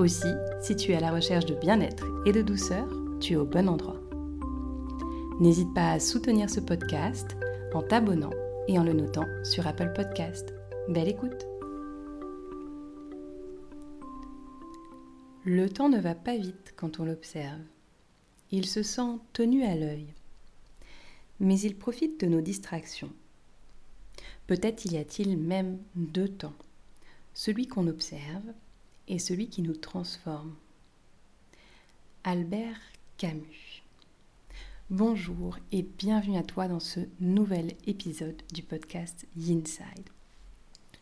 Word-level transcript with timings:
Aussi, 0.00 0.32
si 0.62 0.76
tu 0.76 0.92
es 0.92 0.96
à 0.96 1.00
la 1.00 1.12
recherche 1.12 1.44
de 1.44 1.54
bien-être 1.54 2.06
et 2.24 2.32
de 2.32 2.40
douceur, 2.40 2.88
tu 3.20 3.34
es 3.34 3.36
au 3.36 3.44
bon 3.44 3.68
endroit. 3.68 4.00
N'hésite 5.40 5.74
pas 5.74 5.90
à 5.90 6.00
soutenir 6.00 6.48
ce 6.48 6.60
podcast 6.60 7.36
en 7.74 7.82
t'abonnant 7.82 8.32
et 8.66 8.78
en 8.78 8.82
le 8.82 8.94
notant 8.94 9.26
sur 9.44 9.66
Apple 9.66 9.92
Podcast. 9.94 10.54
Belle 10.88 11.08
écoute 11.08 11.46
Le 15.44 15.68
temps 15.68 15.90
ne 15.90 16.00
va 16.00 16.14
pas 16.14 16.38
vite 16.38 16.72
quand 16.76 16.98
on 16.98 17.04
l'observe. 17.04 17.60
Il 18.52 18.64
se 18.64 18.82
sent 18.82 19.18
tenu 19.34 19.64
à 19.64 19.76
l'œil. 19.76 20.14
Mais 21.40 21.60
il 21.60 21.76
profite 21.76 22.18
de 22.18 22.26
nos 22.26 22.40
distractions. 22.40 23.12
Peut-être 24.46 24.90
y 24.90 24.96
a-t-il 24.96 25.36
même 25.36 25.76
deux 25.94 26.28
temps. 26.28 26.56
Celui 27.34 27.68
qu'on 27.68 27.86
observe 27.86 28.50
celui 29.18 29.48
qui 29.48 29.62
nous 29.62 29.74
transforme. 29.74 30.54
Albert 32.24 32.80
Camus. 33.16 33.82
Bonjour 34.90 35.56
et 35.72 35.82
bienvenue 35.82 36.36
à 36.36 36.42
toi 36.42 36.68
dans 36.68 36.80
ce 36.80 37.00
nouvel 37.20 37.74
épisode 37.86 38.42
du 38.52 38.62
podcast 38.62 39.26
Yinside. 39.36 40.08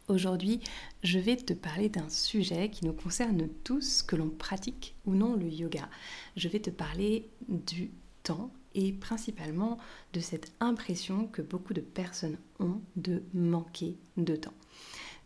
Aujourd'hui, 0.08 0.60
je 1.02 1.18
vais 1.18 1.36
te 1.36 1.52
parler 1.52 1.88
d'un 1.88 2.08
sujet 2.08 2.70
qui 2.70 2.86
nous 2.86 2.92
concerne 2.92 3.48
tous, 3.64 4.02
que 4.02 4.16
l'on 4.16 4.30
pratique 4.30 4.94
ou 5.04 5.14
non 5.14 5.36
le 5.36 5.48
yoga. 5.48 5.88
Je 6.36 6.48
vais 6.48 6.60
te 6.60 6.70
parler 6.70 7.28
du 7.48 7.90
temps 8.22 8.50
et 8.74 8.92
principalement 8.92 9.78
de 10.12 10.20
cette 10.20 10.52
impression 10.60 11.26
que 11.26 11.42
beaucoup 11.42 11.74
de 11.74 11.80
personnes 11.80 12.38
ont 12.58 12.80
de 12.96 13.22
manquer 13.34 13.96
de 14.16 14.36
temps. 14.36 14.54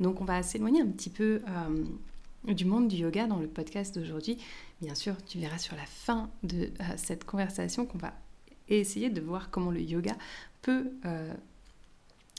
Donc 0.01 0.21
on 0.21 0.25
va 0.25 0.43
s'éloigner 0.43 0.83
un 0.83 0.89
petit 0.89 1.11
peu 1.11 1.43
euh, 1.49 1.85
du 2.45 2.65
monde 2.65 2.89
du 2.89 2.97
yoga 2.97 3.27
dans 3.27 3.39
le 3.39 3.47
podcast 3.47 3.95
d'aujourd'hui. 3.95 4.39
Bien 4.81 4.95
sûr, 4.95 5.17
tu 5.25 5.39
verras 5.39 5.59
sur 5.59 5.77
la 5.77 5.87
fin 5.87 6.31
de 6.43 6.65
euh, 6.81 6.85
cette 6.97 7.25
conversation 7.25 7.87
qu'on 7.87 7.99
va 7.99 8.13
essayer 8.69 9.11
de 9.11 9.21
voir 9.21 9.51
comment 9.51 9.71
le 9.71 9.81
yoga 9.81 10.17
peut 10.63 10.93
euh, 11.05 11.33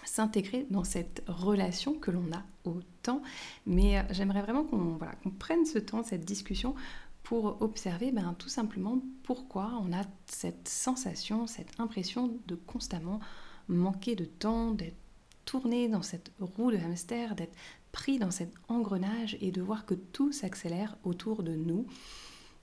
s'intégrer 0.03 0.65
dans 0.69 0.83
cette 0.83 1.23
relation 1.27 1.93
que 1.93 2.11
l'on 2.11 2.31
a 2.33 2.43
au 2.65 2.79
temps. 3.01 3.21
Mais 3.65 4.03
j'aimerais 4.11 4.41
vraiment 4.41 4.63
qu'on 4.63 4.97
prenne 5.39 5.65
ce 5.65 5.79
temps, 5.79 6.03
cette 6.03 6.25
discussion, 6.25 6.75
pour 7.23 7.61
observer 7.61 8.11
ben, 8.11 8.35
tout 8.37 8.49
simplement 8.49 9.01
pourquoi 9.23 9.79
on 9.81 9.93
a 9.93 10.03
cette 10.25 10.67
sensation, 10.67 11.47
cette 11.47 11.79
impression 11.79 12.37
de 12.47 12.55
constamment 12.55 13.19
manquer 13.69 14.15
de 14.15 14.25
temps, 14.25 14.71
d'être 14.71 14.97
tourner 15.45 15.87
dans 15.87 16.01
cette 16.01 16.31
roue 16.39 16.71
de 16.71 16.77
hamster, 16.77 17.35
d'être 17.35 17.55
pris 17.94 18.19
dans 18.19 18.31
cet 18.31 18.53
engrenage 18.67 19.38
et 19.39 19.52
de 19.52 19.61
voir 19.61 19.86
que 19.86 19.94
tout 19.94 20.33
s'accélère 20.33 20.97
autour 21.05 21.44
de 21.44 21.55
nous, 21.55 21.86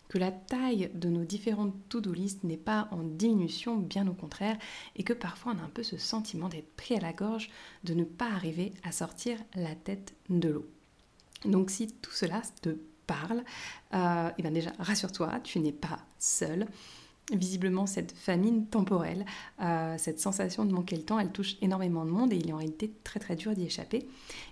que 0.09 0.19
la 0.19 0.33
taille 0.33 0.91
de 0.93 1.09
nos 1.09 1.25
différentes 1.25 1.73
to-do 1.89 2.13
list 2.13 2.43
n'est 2.45 2.57
pas 2.59 2.89
en 2.91 3.05
diminution, 3.05 3.77
bien 3.77 4.07
au 4.09 4.13
contraire, 4.13 4.59
et 4.97 5.05
que 5.05 5.13
parfois 5.13 5.55
on 5.57 5.61
a 5.61 5.65
un 5.65 5.71
peu 5.71 5.85
ce 5.85 5.97
sentiment 5.97 6.49
d'être 6.49 6.75
pris 6.75 6.97
à 6.97 7.01
la 7.01 7.13
gorge, 7.13 7.49
de 7.85 7.95
ne 7.95 8.05
pas 8.05 8.29
arriver 8.29 8.75
à 8.83 8.93
sortir 8.93 9.39
la 9.55 9.75
tête 9.75 10.15
de 10.29 10.49
l'eau. 10.49 10.67
Donc 11.45 11.71
si 11.71 11.87
tout 11.87 12.11
cela 12.11 12.43
te 12.61 12.77
parle, 13.07 13.39
et 13.93 13.97
euh, 13.97 14.31
eh 14.37 14.43
bien 14.43 14.51
déjà 14.51 14.73
rassure-toi, 14.81 15.41
tu 15.45 15.61
n'es 15.61 15.73
pas 15.73 16.01
seul 16.19 16.67
visiblement 17.33 17.87
cette 17.87 18.13
famine 18.13 18.67
temporelle, 18.67 19.25
euh, 19.63 19.97
cette 19.99 20.21
sensation 20.21 20.65
de 20.65 20.73
manquer 20.73 20.97
le 20.97 21.03
temps, 21.03 21.19
elle 21.19 21.33
touche 21.33 21.57
énormément 21.61 22.05
de 22.05 22.11
monde 22.11 22.33
et 22.33 22.37
il 22.37 22.49
est 22.49 22.53
en 22.53 22.59
réalité 22.59 22.93
très 23.05 23.21
très 23.21 23.37
dur 23.37 23.55
d'y 23.55 23.65
échapper. 23.65 24.07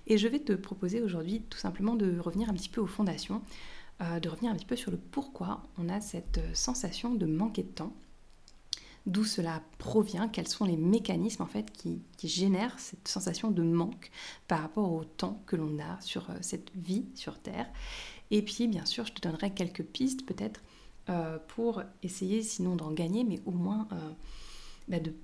Et 0.06 0.18
je 0.18 0.28
vais 0.28 0.40
te 0.40 0.52
proposer 0.52 1.00
aujourd'hui 1.00 1.42
tout 1.48 1.58
simplement 1.58 1.94
de 1.94 2.18
revenir 2.18 2.48
un 2.48 2.54
petit 2.54 2.68
peu 2.68 2.80
aux 2.80 2.86
fondations, 2.86 3.42
euh, 4.02 4.20
de 4.20 4.28
revenir 4.28 4.52
un 4.52 4.54
petit 4.54 4.66
peu 4.66 4.76
sur 4.76 4.90
le 4.90 4.96
pourquoi 4.96 5.62
on 5.78 5.88
a 5.88 6.00
cette 6.00 6.40
sensation 6.54 7.14
de 7.14 7.26
manquer 7.26 7.62
de 7.62 7.68
temps, 7.68 7.92
d'où 9.06 9.24
cela 9.24 9.62
provient, 9.78 10.28
quels 10.28 10.48
sont 10.48 10.64
les 10.64 10.76
mécanismes 10.76 11.42
en 11.42 11.46
fait 11.46 11.70
qui, 11.72 12.02
qui, 12.16 12.28
génèrent 12.28 12.78
cette 12.78 13.08
sensation 13.08 13.50
de 13.50 13.62
manque 13.62 14.10
par 14.46 14.60
rapport 14.60 14.92
au 14.92 15.04
temps 15.04 15.42
que 15.46 15.56
l'on 15.56 15.78
a 15.78 16.00
sur 16.00 16.30
euh, 16.30 16.34
cette 16.42 16.70
vie 16.76 17.06
sur 17.14 17.38
Terre. 17.38 17.66
Et 18.30 18.42
puis 18.42 18.68
bien 18.68 18.84
sûr, 18.84 19.06
je 19.06 19.12
te 19.12 19.20
donnerai 19.20 19.50
quelques 19.50 19.82
pistes 19.82 20.26
peut-être 20.26 20.60
euh, 21.08 21.38
pour 21.48 21.82
essayer 22.02 22.42
sinon 22.42 22.76
d'en 22.76 22.90
gagner, 22.90 23.24
mais 23.24 23.40
au 23.46 23.50
moins 23.50 23.88
euh, 23.92 24.10
bah, 24.88 25.00
de 25.00 25.14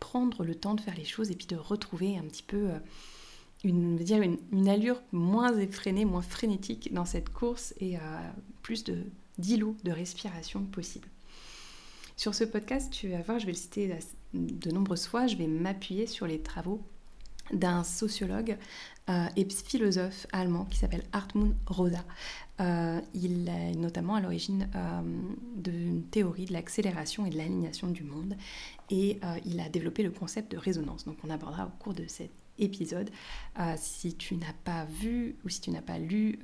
prendre 0.00 0.44
le 0.44 0.54
temps 0.54 0.74
de 0.74 0.80
faire 0.80 0.94
les 0.94 1.04
choses 1.04 1.30
et 1.30 1.34
puis 1.34 1.46
de 1.46 1.56
retrouver 1.56 2.16
un 2.16 2.22
petit 2.22 2.42
peu 2.42 2.70
euh, 2.70 2.78
une, 3.64 3.96
dire 3.96 4.22
une, 4.22 4.68
allure 4.68 5.02
moins 5.12 5.58
effrénée, 5.58 6.06
moins 6.06 6.22
frénétique 6.22 6.92
dans 6.94 7.04
cette 7.04 7.28
course 7.28 7.74
et 7.80 7.96
plus 8.62 8.84
de 8.84 8.98
d'îlots 9.36 9.76
de 9.84 9.90
respiration 9.90 10.62
possible. 10.64 11.08
Sur 12.16 12.34
ce 12.34 12.44
podcast, 12.44 12.92
tu 12.92 13.08
vas 13.08 13.20
voir, 13.22 13.38
je 13.38 13.46
vais 13.46 13.52
le 13.52 13.58
citer 13.58 13.98
de 14.32 14.70
nombreuses 14.70 15.06
fois, 15.06 15.26
je 15.26 15.36
vais 15.36 15.48
m'appuyer 15.48 16.06
sur 16.06 16.26
les 16.26 16.40
travaux 16.40 16.82
d'un 17.52 17.82
sociologue 17.84 18.56
et 19.08 19.48
philosophe 19.48 20.26
allemand 20.32 20.66
qui 20.66 20.78
s'appelle 20.78 21.04
Hartmut 21.12 21.56
Rosa. 21.66 22.04
Euh, 22.60 23.00
il 23.14 23.48
est 23.48 23.74
notamment 23.74 24.14
à 24.14 24.20
l'origine 24.20 24.68
euh, 24.76 25.02
d'une 25.56 26.04
théorie 26.04 26.44
de 26.44 26.52
l'accélération 26.52 27.26
et 27.26 27.30
de 27.30 27.36
l'alignation 27.36 27.88
du 27.88 28.04
monde 28.04 28.36
et 28.90 29.18
il 29.44 29.60
a 29.60 29.68
développé 29.68 30.02
le 30.02 30.10
concept 30.10 30.52
de 30.52 30.58
résonance. 30.58 31.04
Donc 31.04 31.16
on 31.24 31.30
abordera 31.30 31.66
au 31.66 31.82
cours 31.82 31.94
de 31.94 32.06
cet 32.06 32.30
épisode. 32.58 33.10
si 33.76 34.14
tu 34.14 34.36
n'as 34.36 34.52
pas 34.64 34.84
vu 34.84 35.36
ou 35.44 35.48
si 35.48 35.60
tu 35.62 35.70
n'as 35.70 35.82
pas 35.82 35.98
lu 35.98 36.38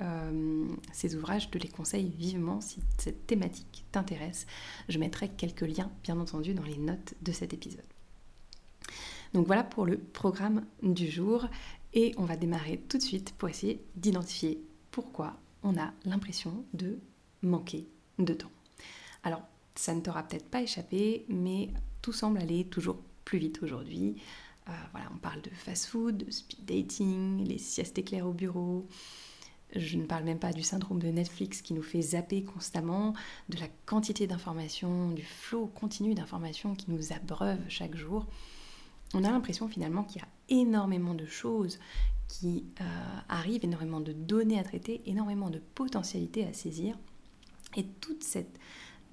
ces 0.91 1.15
ouvrages, 1.15 1.43
je 1.43 1.49
te 1.49 1.57
les 1.59 1.69
conseille 1.69 2.11
vivement 2.17 2.61
si 2.61 2.81
cette 2.97 3.27
thématique 3.27 3.85
t'intéresse. 3.91 4.47
Je 4.89 4.97
mettrai 4.97 5.29
quelques 5.29 5.61
liens 5.61 5.91
bien 6.03 6.19
entendu 6.19 6.55
dans 6.55 6.63
les 6.63 6.77
notes 6.77 7.13
de 7.21 7.31
cet 7.31 7.53
épisode. 7.53 7.85
Donc 9.33 9.45
voilà 9.45 9.63
pour 9.63 9.85
le 9.85 9.97
programme 9.97 10.65
du 10.81 11.09
jour 11.09 11.47
et 11.93 12.13
on 12.17 12.25
va 12.25 12.35
démarrer 12.35 12.77
tout 12.89 12.97
de 12.97 13.03
suite 13.03 13.33
pour 13.37 13.49
essayer 13.49 13.83
d'identifier 13.95 14.61
pourquoi 14.91 15.37
on 15.63 15.77
a 15.77 15.93
l'impression 16.05 16.65
de 16.73 16.99
manquer 17.41 17.87
de 18.19 18.33
temps. 18.33 18.51
Alors 19.23 19.41
ça 19.75 19.93
ne 19.93 20.01
t'aura 20.01 20.23
peut-être 20.23 20.49
pas 20.49 20.61
échappé, 20.61 21.25
mais 21.29 21.69
tout 22.01 22.13
semble 22.13 22.39
aller 22.39 22.65
toujours 22.65 22.97
plus 23.25 23.39
vite 23.39 23.61
aujourd'hui. 23.63 24.15
Euh, 24.67 24.99
on 25.13 25.17
parle 25.17 25.41
de 25.41 25.49
fast-food, 25.49 26.17
de 26.17 26.31
speed 26.31 26.65
dating, 26.65 27.47
les 27.47 27.57
siestes 27.57 27.97
éclairs 27.97 28.27
au 28.27 28.33
bureau. 28.33 28.87
Je 29.75 29.97
ne 29.97 30.05
parle 30.05 30.25
même 30.25 30.39
pas 30.39 30.51
du 30.51 30.63
syndrome 30.63 30.99
de 30.99 31.07
Netflix 31.07 31.61
qui 31.61 31.73
nous 31.73 31.81
fait 31.81 32.01
zapper 32.01 32.43
constamment, 32.43 33.13
de 33.49 33.57
la 33.57 33.67
quantité 33.85 34.27
d'informations, 34.27 35.11
du 35.11 35.23
flot 35.23 35.67
continu 35.67 36.13
d'informations 36.13 36.75
qui 36.75 36.91
nous 36.91 37.13
abreuve 37.13 37.59
chaque 37.69 37.95
jour 37.95 38.27
on 39.13 39.23
a 39.23 39.31
l'impression 39.31 39.67
finalement 39.67 40.03
qu'il 40.03 40.21
y 40.21 40.23
a 40.23 40.27
énormément 40.51 41.15
de 41.15 41.25
choses 41.25 41.79
qui 42.27 42.65
euh, 42.79 42.83
arrivent, 43.29 43.65
énormément 43.65 43.99
de 43.99 44.13
données 44.13 44.59
à 44.59 44.63
traiter, 44.63 45.01
énormément 45.05 45.49
de 45.49 45.59
potentialités 45.59 46.45
à 46.45 46.53
saisir. 46.53 46.97
Et 47.75 47.85
toute 47.85 48.23
cette 48.23 48.59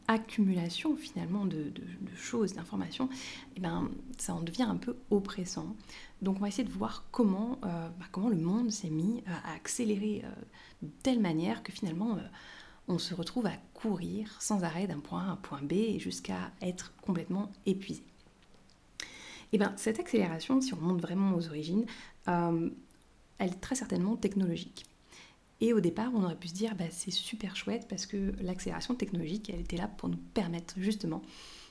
accumulation 0.08 0.96
finalement 0.96 1.44
de, 1.44 1.72
choses, 2.16 2.54
d'informations, 2.54 3.08
eh 3.56 3.60
ben, 3.60 3.90
ça 4.18 4.34
en 4.34 4.40
devient 4.40 4.62
un 4.62 4.76
peu 4.76 4.96
oppressant. 5.10 5.76
Donc 6.22 6.36
on 6.36 6.40
va 6.40 6.48
essayer 6.48 6.66
de 6.66 6.72
voir 6.72 7.04
comment, 7.10 7.58
euh, 7.64 7.88
bah, 7.98 8.06
comment 8.10 8.28
le 8.28 8.36
monde 8.36 8.70
s'est 8.70 8.90
mis 8.90 9.22
euh, 9.26 9.32
à 9.44 9.54
accélérer 9.54 10.24
de 10.82 10.88
telle 11.02 11.20
manière 11.20 11.62
que 11.62 11.72
finalement 11.72 12.18
on 12.88 12.98
se 12.98 13.14
retrouve 13.14 13.46
à 13.46 13.52
courir 13.74 14.34
sans 14.40 14.64
arrêt 14.64 14.86
d'un 14.86 15.00
point 15.00 15.22
A 15.22 15.26
à 15.26 15.32
un 15.32 15.36
point 15.36 15.60
B 15.62 15.98
jusqu'à 15.98 16.52
être 16.62 16.94
complètement 17.02 17.52
épuisé. 17.66 18.02
Et 19.50 19.56
eh 19.56 19.58
bien, 19.58 19.72
cette 19.76 19.98
accélération, 19.98 20.60
si 20.60 20.74
on 20.74 20.76
remonte 20.76 21.00
vraiment 21.00 21.34
aux 21.34 21.48
origines, 21.48 21.86
euh, 22.28 22.68
elle 23.38 23.50
est 23.50 23.60
très 23.62 23.76
certainement 23.76 24.14
technologique. 24.14 24.84
Et 25.62 25.72
au 25.72 25.80
départ, 25.80 26.10
on 26.14 26.22
aurait 26.22 26.36
pu 26.36 26.48
se 26.48 26.54
dire, 26.54 26.74
bah, 26.74 26.84
c'est 26.90 27.10
super 27.10 27.56
chouette 27.56 27.86
parce 27.88 28.04
que 28.04 28.34
l'accélération 28.42 28.94
technologique, 28.94 29.48
elle 29.48 29.60
était 29.60 29.78
là 29.78 29.88
pour 29.88 30.10
nous 30.10 30.18
permettre 30.34 30.74
justement 30.76 31.22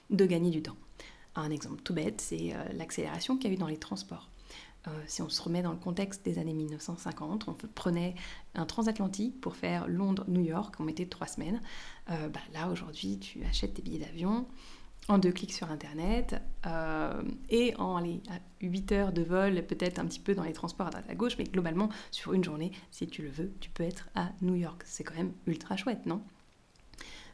de 0.10 0.26
gagner 0.26 0.50
du 0.50 0.64
temps. 0.64 0.76
Un 1.36 1.52
exemple 1.52 1.84
tout 1.84 1.94
bête, 1.94 2.20
c'est 2.20 2.56
euh, 2.56 2.64
l'accélération 2.74 3.38
qu'il 3.38 3.52
y 3.52 3.54
a 3.54 3.56
eu 3.56 3.60
dans 3.60 3.68
les 3.68 3.78
transports. 3.78 4.28
si 5.06 5.22
on 5.22 5.30
se 5.30 5.42
remet 5.42 5.62
dans 5.62 5.74
le 5.74 5.78
contexte 5.78 6.26
des 6.26 6.40
années 6.40 6.56
1950, 6.56 7.48
on 7.48 7.54
prenait 7.76 8.16
un 8.56 8.66
transatlantique 8.66 9.40
pour 9.40 9.56
faire 9.56 9.88
Londres-New 9.88 10.42
York, 10.42 10.74
on 10.80 10.84
mettait 10.84 11.06
trois 11.06 11.28
semaines. 11.28 11.62
Bah, 12.08 12.40
là, 12.54 12.70
aujourd'hui, 12.70 13.20
tu 13.20 13.44
achètes 13.44 13.76
tes 13.76 13.82
billets 13.82 14.00
d'avion, 14.00 14.48
en 15.08 15.18
deux 15.18 15.32
clics 15.32 15.54
sur 15.54 15.72
Internet 15.72 16.36
euh, 16.66 17.22
et 17.50 17.76
en 17.78 17.96
allez, 17.96 18.22
8 18.62 18.92
heures 18.92 19.14
de 19.14 19.22
vol, 19.22 19.66
peut-être 19.66 20.00
un 20.00 20.06
petit 20.06 20.20
peu 20.20 20.36
dans 20.36 20.44
les 20.44 20.54
transports 20.54 20.88
à 20.88 20.90
droite 20.90 21.06
à 21.10 21.16
gauche, 21.16 21.38
mais 21.38 21.46
globalement, 21.46 21.90
sur 22.12 22.34
une 22.34 22.44
journée, 22.44 22.72
si 22.92 23.08
tu 23.08 23.22
le 23.22 23.30
veux, 23.30 23.52
tu 23.60 23.70
peux 23.70 23.84
être 23.84 24.10
à 24.16 24.30
New 24.42 24.56
York. 24.56 24.84
C'est 24.86 25.04
quand 25.04 25.16
même 25.16 25.34
ultra 25.46 25.78
chouette, 25.78 26.06
non? 26.06 26.22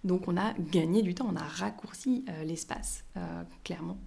Donc 0.03 0.27
on 0.27 0.35
a 0.35 0.53
gagné 0.53 1.01
du 1.01 1.15
temps, 1.15 1.29
on 1.31 1.35
a 1.37 1.43
raccourci 1.43 2.25
euh, 2.27 2.43
l'espace, 2.43 3.05
euh, 3.15 3.43
clairement, 3.63 3.97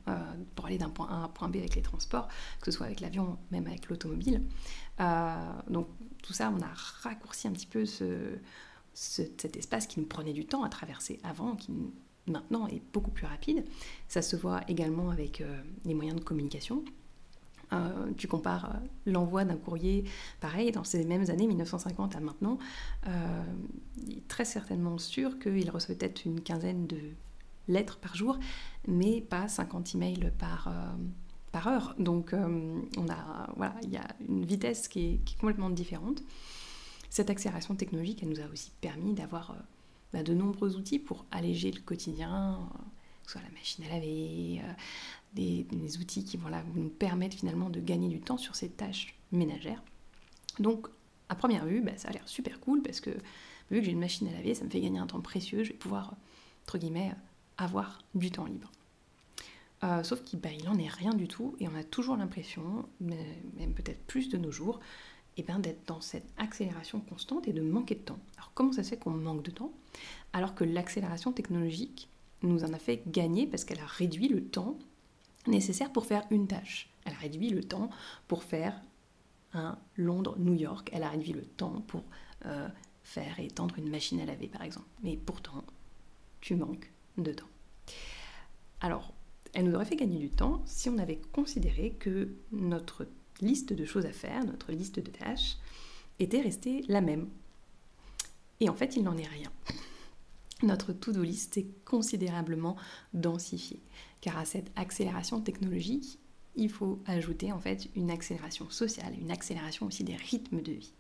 pour 0.54 0.66
aller 0.66 0.76
d'un 0.76 0.90
point 0.90 1.08
A 1.08 1.14
à 1.14 1.16
un 1.24 1.28
point 1.28 1.48
B 1.48 1.56
avec 1.56 1.74
les 1.74 1.80
transports, 1.80 2.28
que 2.60 2.70
ce 2.70 2.76
soit 2.76 2.86
avec 2.86 3.00
l'avion, 3.00 3.38
même 3.50 3.66
avec 3.66 3.88
l'automobile. 3.88 4.42
donc 5.68 5.88
tout 6.22 6.34
ça, 6.34 6.52
on 6.54 6.60
a 6.60 6.70
raccourci 7.02 7.48
un 7.48 7.52
petit 7.52 7.66
peu 7.66 7.86
ce, 7.86 8.36
cet 8.92 9.56
espace 9.56 9.86
qui 9.86 10.00
nous 10.00 10.06
prenait 10.06 10.32
du 10.32 10.44
temps 10.44 10.64
à 10.64 10.68
traverser 10.68 11.18
avant, 11.22 11.56
maintenant 12.28 12.66
est 12.66 12.82
beaucoup 12.92 13.10
plus 13.10 13.26
rapide. 13.26 13.64
Ça 14.08 14.22
se 14.22 14.36
voit 14.36 14.60
également 14.68 15.10
avec 15.10 15.40
euh, 15.40 15.60
les 15.84 15.94
moyens 15.94 16.18
de 16.18 16.24
communication. 16.24 16.84
Euh, 17.72 18.12
tu 18.16 18.28
compares 18.28 18.66
euh, 18.66 18.78
l'envoi 19.06 19.44
d'un 19.44 19.56
courrier, 19.56 20.04
pareil, 20.40 20.70
dans 20.70 20.84
ces 20.84 21.04
mêmes 21.04 21.28
années, 21.30 21.46
1950 21.46 22.16
à 22.16 22.20
maintenant, 22.20 22.58
il 24.06 24.18
est 24.18 24.28
très 24.28 24.44
certainement 24.44 24.98
sûr 24.98 25.38
qu'il 25.38 25.68
recevait 25.70 25.96
peut-être 25.96 26.24
une 26.24 26.40
quinzaine 26.40 26.86
de 26.86 26.98
lettres 27.68 27.98
par 27.98 28.14
jour, 28.14 28.38
mais 28.86 29.20
pas 29.20 29.48
50 29.48 29.96
emails 29.96 30.32
par, 30.38 30.72
par 31.50 31.66
heure. 31.66 31.94
Donc 31.98 32.32
on 32.34 33.08
a, 33.08 33.52
voilà, 33.56 33.74
il 33.82 33.90
y 33.90 33.96
a 33.96 34.06
une 34.28 34.44
vitesse 34.44 34.86
qui 34.86 35.14
est, 35.14 35.16
qui 35.24 35.34
est, 35.34 35.38
complètement 35.38 35.70
différente. 35.70 36.22
Cette 37.10 37.30
accélération 37.30 37.74
technologique, 37.74 38.22
elle 38.22 38.28
nous 38.28 38.40
a 38.40 38.46
aussi 38.52 38.70
permis 38.80 39.14
d'avoir 39.14 39.56
bah, 40.12 40.22
de 40.22 40.34
nombreux 40.34 40.76
outils 40.76 40.98
pour 40.98 41.24
alléger 41.30 41.70
le 41.70 41.80
quotidien, 41.80 42.54
euh, 42.54 42.78
que 43.24 43.30
ce 43.30 43.32
soit 43.32 43.42
la 43.42 43.50
machine 43.50 43.84
à 43.84 43.88
laver, 43.88 44.60
euh, 44.62 44.72
des, 45.34 45.98
outils 45.98 46.24
qui 46.24 46.36
vont 46.36 46.50
nous 46.74 46.88
permettre 46.88 47.36
finalement 47.36 47.70
de 47.70 47.80
gagner 47.80 48.08
du 48.08 48.20
temps 48.20 48.38
sur 48.38 48.54
ces 48.54 48.68
tâches 48.68 49.14
ménagères. 49.32 49.82
Donc, 50.58 50.88
à 51.28 51.34
première 51.34 51.66
vue, 51.66 51.80
bah, 51.80 51.92
ça 51.96 52.08
a 52.08 52.12
l'air 52.12 52.28
super 52.28 52.60
cool 52.60 52.82
parce 52.82 53.00
que 53.00 53.10
vu 53.70 53.80
que 53.80 53.82
j'ai 53.82 53.92
une 53.92 53.98
machine 53.98 54.28
à 54.28 54.32
laver, 54.32 54.54
ça 54.54 54.64
me 54.64 54.70
fait 54.70 54.80
gagner 54.80 54.98
un 54.98 55.06
temps 55.06 55.20
précieux, 55.20 55.64
je 55.64 55.72
vais 55.72 55.78
pouvoir, 55.78 56.14
entre 56.64 56.78
guillemets, 56.78 57.12
avoir 57.58 57.98
du 58.14 58.30
temps 58.30 58.44
libre. 58.46 58.70
Euh, 59.84 60.02
sauf 60.02 60.22
qu'il 60.22 60.40
bah, 60.40 60.48
n'en 60.64 60.78
est 60.78 60.88
rien 60.88 61.12
du 61.12 61.28
tout 61.28 61.54
et 61.60 61.68
on 61.68 61.74
a 61.74 61.84
toujours 61.84 62.16
l'impression, 62.16 62.88
même 63.00 63.74
peut-être 63.74 64.02
plus 64.06 64.28
de 64.30 64.38
nos 64.38 64.50
jours, 64.50 64.80
et 65.36 65.42
bien 65.42 65.58
d'être 65.58 65.86
dans 65.86 66.00
cette 66.00 66.26
accélération 66.38 67.00
constante 67.00 67.46
et 67.48 67.52
de 67.52 67.62
manquer 67.62 67.94
de 67.94 68.00
temps. 68.00 68.18
Alors 68.36 68.52
comment 68.54 68.72
ça 68.72 68.82
se 68.82 68.90
fait 68.90 68.96
qu'on 68.96 69.10
manque 69.10 69.42
de 69.42 69.50
temps? 69.50 69.72
Alors 70.32 70.54
que 70.54 70.64
l'accélération 70.64 71.32
technologique 71.32 72.08
nous 72.42 72.64
en 72.64 72.72
a 72.72 72.78
fait 72.78 73.02
gagner 73.06 73.46
parce 73.46 73.64
qu'elle 73.64 73.80
a 73.80 73.86
réduit 73.86 74.28
le 74.28 74.44
temps 74.44 74.78
nécessaire 75.46 75.92
pour 75.92 76.06
faire 76.06 76.24
une 76.30 76.46
tâche. 76.46 76.90
Elle 77.04 77.12
a 77.12 77.18
réduit 77.18 77.50
le 77.50 77.62
temps 77.62 77.90
pour 78.28 78.42
faire 78.42 78.80
un 79.52 79.78
Londres-New 79.96 80.54
York. 80.54 80.90
Elle 80.92 81.02
a 81.02 81.10
réduit 81.10 81.32
le 81.32 81.44
temps 81.44 81.82
pour 81.86 82.02
euh, 82.44 82.68
faire 83.04 83.38
et 83.38 83.48
tendre 83.48 83.78
une 83.78 83.90
machine 83.90 84.20
à 84.20 84.26
laver 84.26 84.48
par 84.48 84.62
exemple. 84.62 84.88
Mais 85.02 85.16
pourtant, 85.16 85.64
tu 86.40 86.56
manques 86.56 86.90
de 87.18 87.32
temps. 87.32 87.48
Alors, 88.80 89.14
elle 89.54 89.64
nous 89.64 89.74
aurait 89.74 89.84
fait 89.86 89.96
gagner 89.96 90.18
du 90.18 90.28
temps 90.28 90.62
si 90.66 90.90
on 90.90 90.98
avait 90.98 91.20
considéré 91.32 91.92
que 91.92 92.34
notre 92.52 93.06
liste 93.40 93.72
de 93.72 93.84
choses 93.84 94.06
à 94.06 94.12
faire, 94.12 94.44
notre 94.44 94.72
liste 94.72 95.00
de 95.00 95.10
tâches, 95.10 95.56
était 96.18 96.40
restée 96.40 96.84
la 96.88 97.00
même. 97.00 97.28
Et 98.60 98.68
en 98.68 98.74
fait, 98.74 98.96
il 98.96 99.02
n'en 99.02 99.16
est 99.16 99.26
rien. 99.26 99.52
Notre 100.62 100.92
to-do 100.92 101.22
list 101.22 101.58
est 101.58 101.66
considérablement 101.84 102.76
densifiée, 103.12 103.82
car 104.22 104.38
à 104.38 104.46
cette 104.46 104.70
accélération 104.76 105.40
technologique, 105.40 106.18
il 106.54 106.70
faut 106.70 106.98
ajouter 107.04 107.52
en 107.52 107.60
fait 107.60 107.88
une 107.94 108.10
accélération 108.10 108.70
sociale, 108.70 109.12
une 109.20 109.30
accélération 109.30 109.86
aussi 109.86 110.04
des 110.04 110.16
rythmes 110.16 110.62
de 110.62 110.72
vie. 110.72 110.94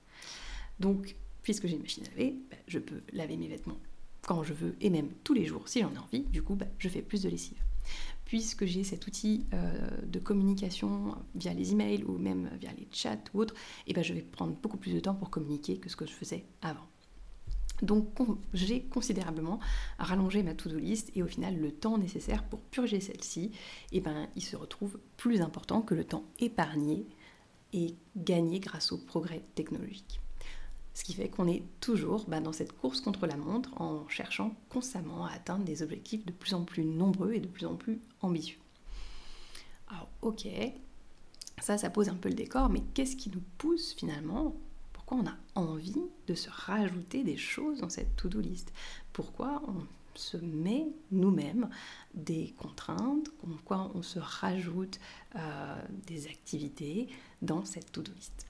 Donc, 0.78 1.16
puisque 1.42 1.66
j'ai 1.66 1.76
une 1.76 1.82
machine 1.82 2.04
à 2.04 2.10
laver, 2.10 2.36
bah, 2.50 2.56
je 2.68 2.78
peux 2.78 3.00
laver 3.14 3.38
mes 3.38 3.48
vêtements 3.48 3.78
quand 4.26 4.42
je 4.42 4.52
veux 4.52 4.76
et 4.80 4.90
même 4.90 5.08
tous 5.24 5.32
les 5.32 5.46
jours 5.46 5.68
si 5.68 5.80
j'en 5.80 5.94
ai 5.94 5.98
envie. 5.98 6.24
Du 6.24 6.42
coup, 6.42 6.56
bah, 6.56 6.66
je 6.78 6.90
fais 6.90 7.00
plus 7.00 7.22
de 7.22 7.30
lessive 7.30 7.56
puisque 8.26 8.66
j'ai 8.66 8.84
cet 8.84 9.06
outil 9.06 9.46
euh, 9.54 9.88
de 10.04 10.18
communication 10.18 11.14
via 11.34 11.54
les 11.54 11.72
emails 11.72 12.04
ou 12.04 12.18
même 12.18 12.50
via 12.60 12.70
les 12.76 12.86
chats 12.92 13.16
ou 13.32 13.40
autres, 13.40 13.54
eh 13.86 13.94
ben 13.94 14.04
je 14.04 14.12
vais 14.12 14.20
prendre 14.20 14.54
beaucoup 14.54 14.76
plus 14.76 14.92
de 14.92 15.00
temps 15.00 15.14
pour 15.14 15.30
communiquer 15.30 15.78
que 15.78 15.88
ce 15.88 15.96
que 15.96 16.06
je 16.06 16.12
faisais 16.12 16.44
avant. 16.60 16.86
Donc 17.82 18.08
j'ai 18.54 18.82
considérablement 18.82 19.60
rallongé 19.98 20.42
ma 20.42 20.54
to-do 20.54 20.78
list 20.78 21.10
et 21.14 21.22
au 21.22 21.26
final 21.26 21.58
le 21.58 21.70
temps 21.70 21.98
nécessaire 21.98 22.42
pour 22.44 22.60
purger 22.60 23.00
celle-ci, 23.00 23.52
eh 23.92 24.00
ben, 24.00 24.28
il 24.34 24.42
se 24.42 24.56
retrouve 24.56 24.98
plus 25.16 25.40
important 25.40 25.82
que 25.82 25.94
le 25.94 26.04
temps 26.04 26.24
épargné 26.38 27.06
et 27.72 27.94
gagné 28.16 28.60
grâce 28.60 28.92
au 28.92 28.98
progrès 28.98 29.42
technologique. 29.54 30.20
Ce 30.96 31.04
qui 31.04 31.12
fait 31.12 31.28
qu'on 31.28 31.46
est 31.46 31.62
toujours 31.80 32.24
bah, 32.26 32.40
dans 32.40 32.54
cette 32.54 32.72
course 32.72 33.02
contre 33.02 33.26
la 33.26 33.36
montre 33.36 33.78
en 33.78 34.08
cherchant 34.08 34.56
constamment 34.70 35.26
à 35.26 35.32
atteindre 35.32 35.62
des 35.62 35.82
objectifs 35.82 36.24
de 36.24 36.32
plus 36.32 36.54
en 36.54 36.64
plus 36.64 36.86
nombreux 36.86 37.34
et 37.34 37.40
de 37.40 37.46
plus 37.46 37.66
en 37.66 37.76
plus 37.76 38.00
ambitieux. 38.22 38.56
Alors 39.88 40.08
ok, 40.22 40.48
ça 41.60 41.76
ça 41.76 41.90
pose 41.90 42.08
un 42.08 42.14
peu 42.14 42.30
le 42.30 42.34
décor, 42.34 42.70
mais 42.70 42.80
qu'est-ce 42.94 43.14
qui 43.14 43.28
nous 43.28 43.42
pousse 43.58 43.92
finalement? 43.92 44.56
Pourquoi 44.94 45.18
on 45.18 45.26
a 45.26 45.36
envie 45.54 46.00
de 46.28 46.34
se 46.34 46.48
rajouter 46.48 47.24
des 47.24 47.36
choses 47.36 47.80
dans 47.80 47.90
cette 47.90 48.16
to-do 48.16 48.40
list? 48.40 48.72
Pourquoi 49.12 49.62
on 49.68 49.84
se 50.14 50.38
met 50.38 50.86
nous-mêmes 51.10 51.68
des 52.14 52.54
contraintes, 52.56 53.28
pourquoi 53.40 53.92
on 53.94 54.00
se 54.00 54.18
rajoute 54.18 54.98
euh, 55.34 55.76
des 56.06 56.26
activités 56.26 57.08
dans 57.42 57.66
cette 57.66 57.92
to-do 57.92 58.12
list? 58.12 58.46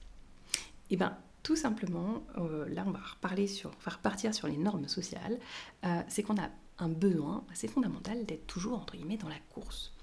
Eh 0.89 0.95
bien, 0.95 1.17
tout 1.47 1.55
simplement, 1.55 2.25
euh, 2.37 2.67
là 2.67 2.83
on 2.85 2.91
va 2.91 2.99
reparler 2.99 3.47
sur, 3.47 3.71
repartir 3.85 4.35
sur 4.35 4.49
les 4.49 4.57
normes 4.57 4.89
sociales, 4.89 5.39
euh, 5.85 6.01
c'est 6.09 6.21
qu'on 6.21 6.35
a 6.35 6.49
un 6.77 6.89
besoin 6.89 7.45
assez 7.49 7.69
fondamental 7.69 8.25
d'être 8.25 8.45
toujours 8.47 8.73
entre 8.73 8.97
guillemets 8.97 9.15
dans 9.15 9.29
la 9.29 9.39
course. 9.53 9.93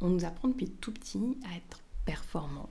On 0.00 0.08
nous 0.08 0.24
apprend 0.24 0.46
depuis 0.46 0.70
tout 0.70 0.92
petit 0.92 1.36
à 1.50 1.56
être 1.56 1.80
performant. 2.04 2.70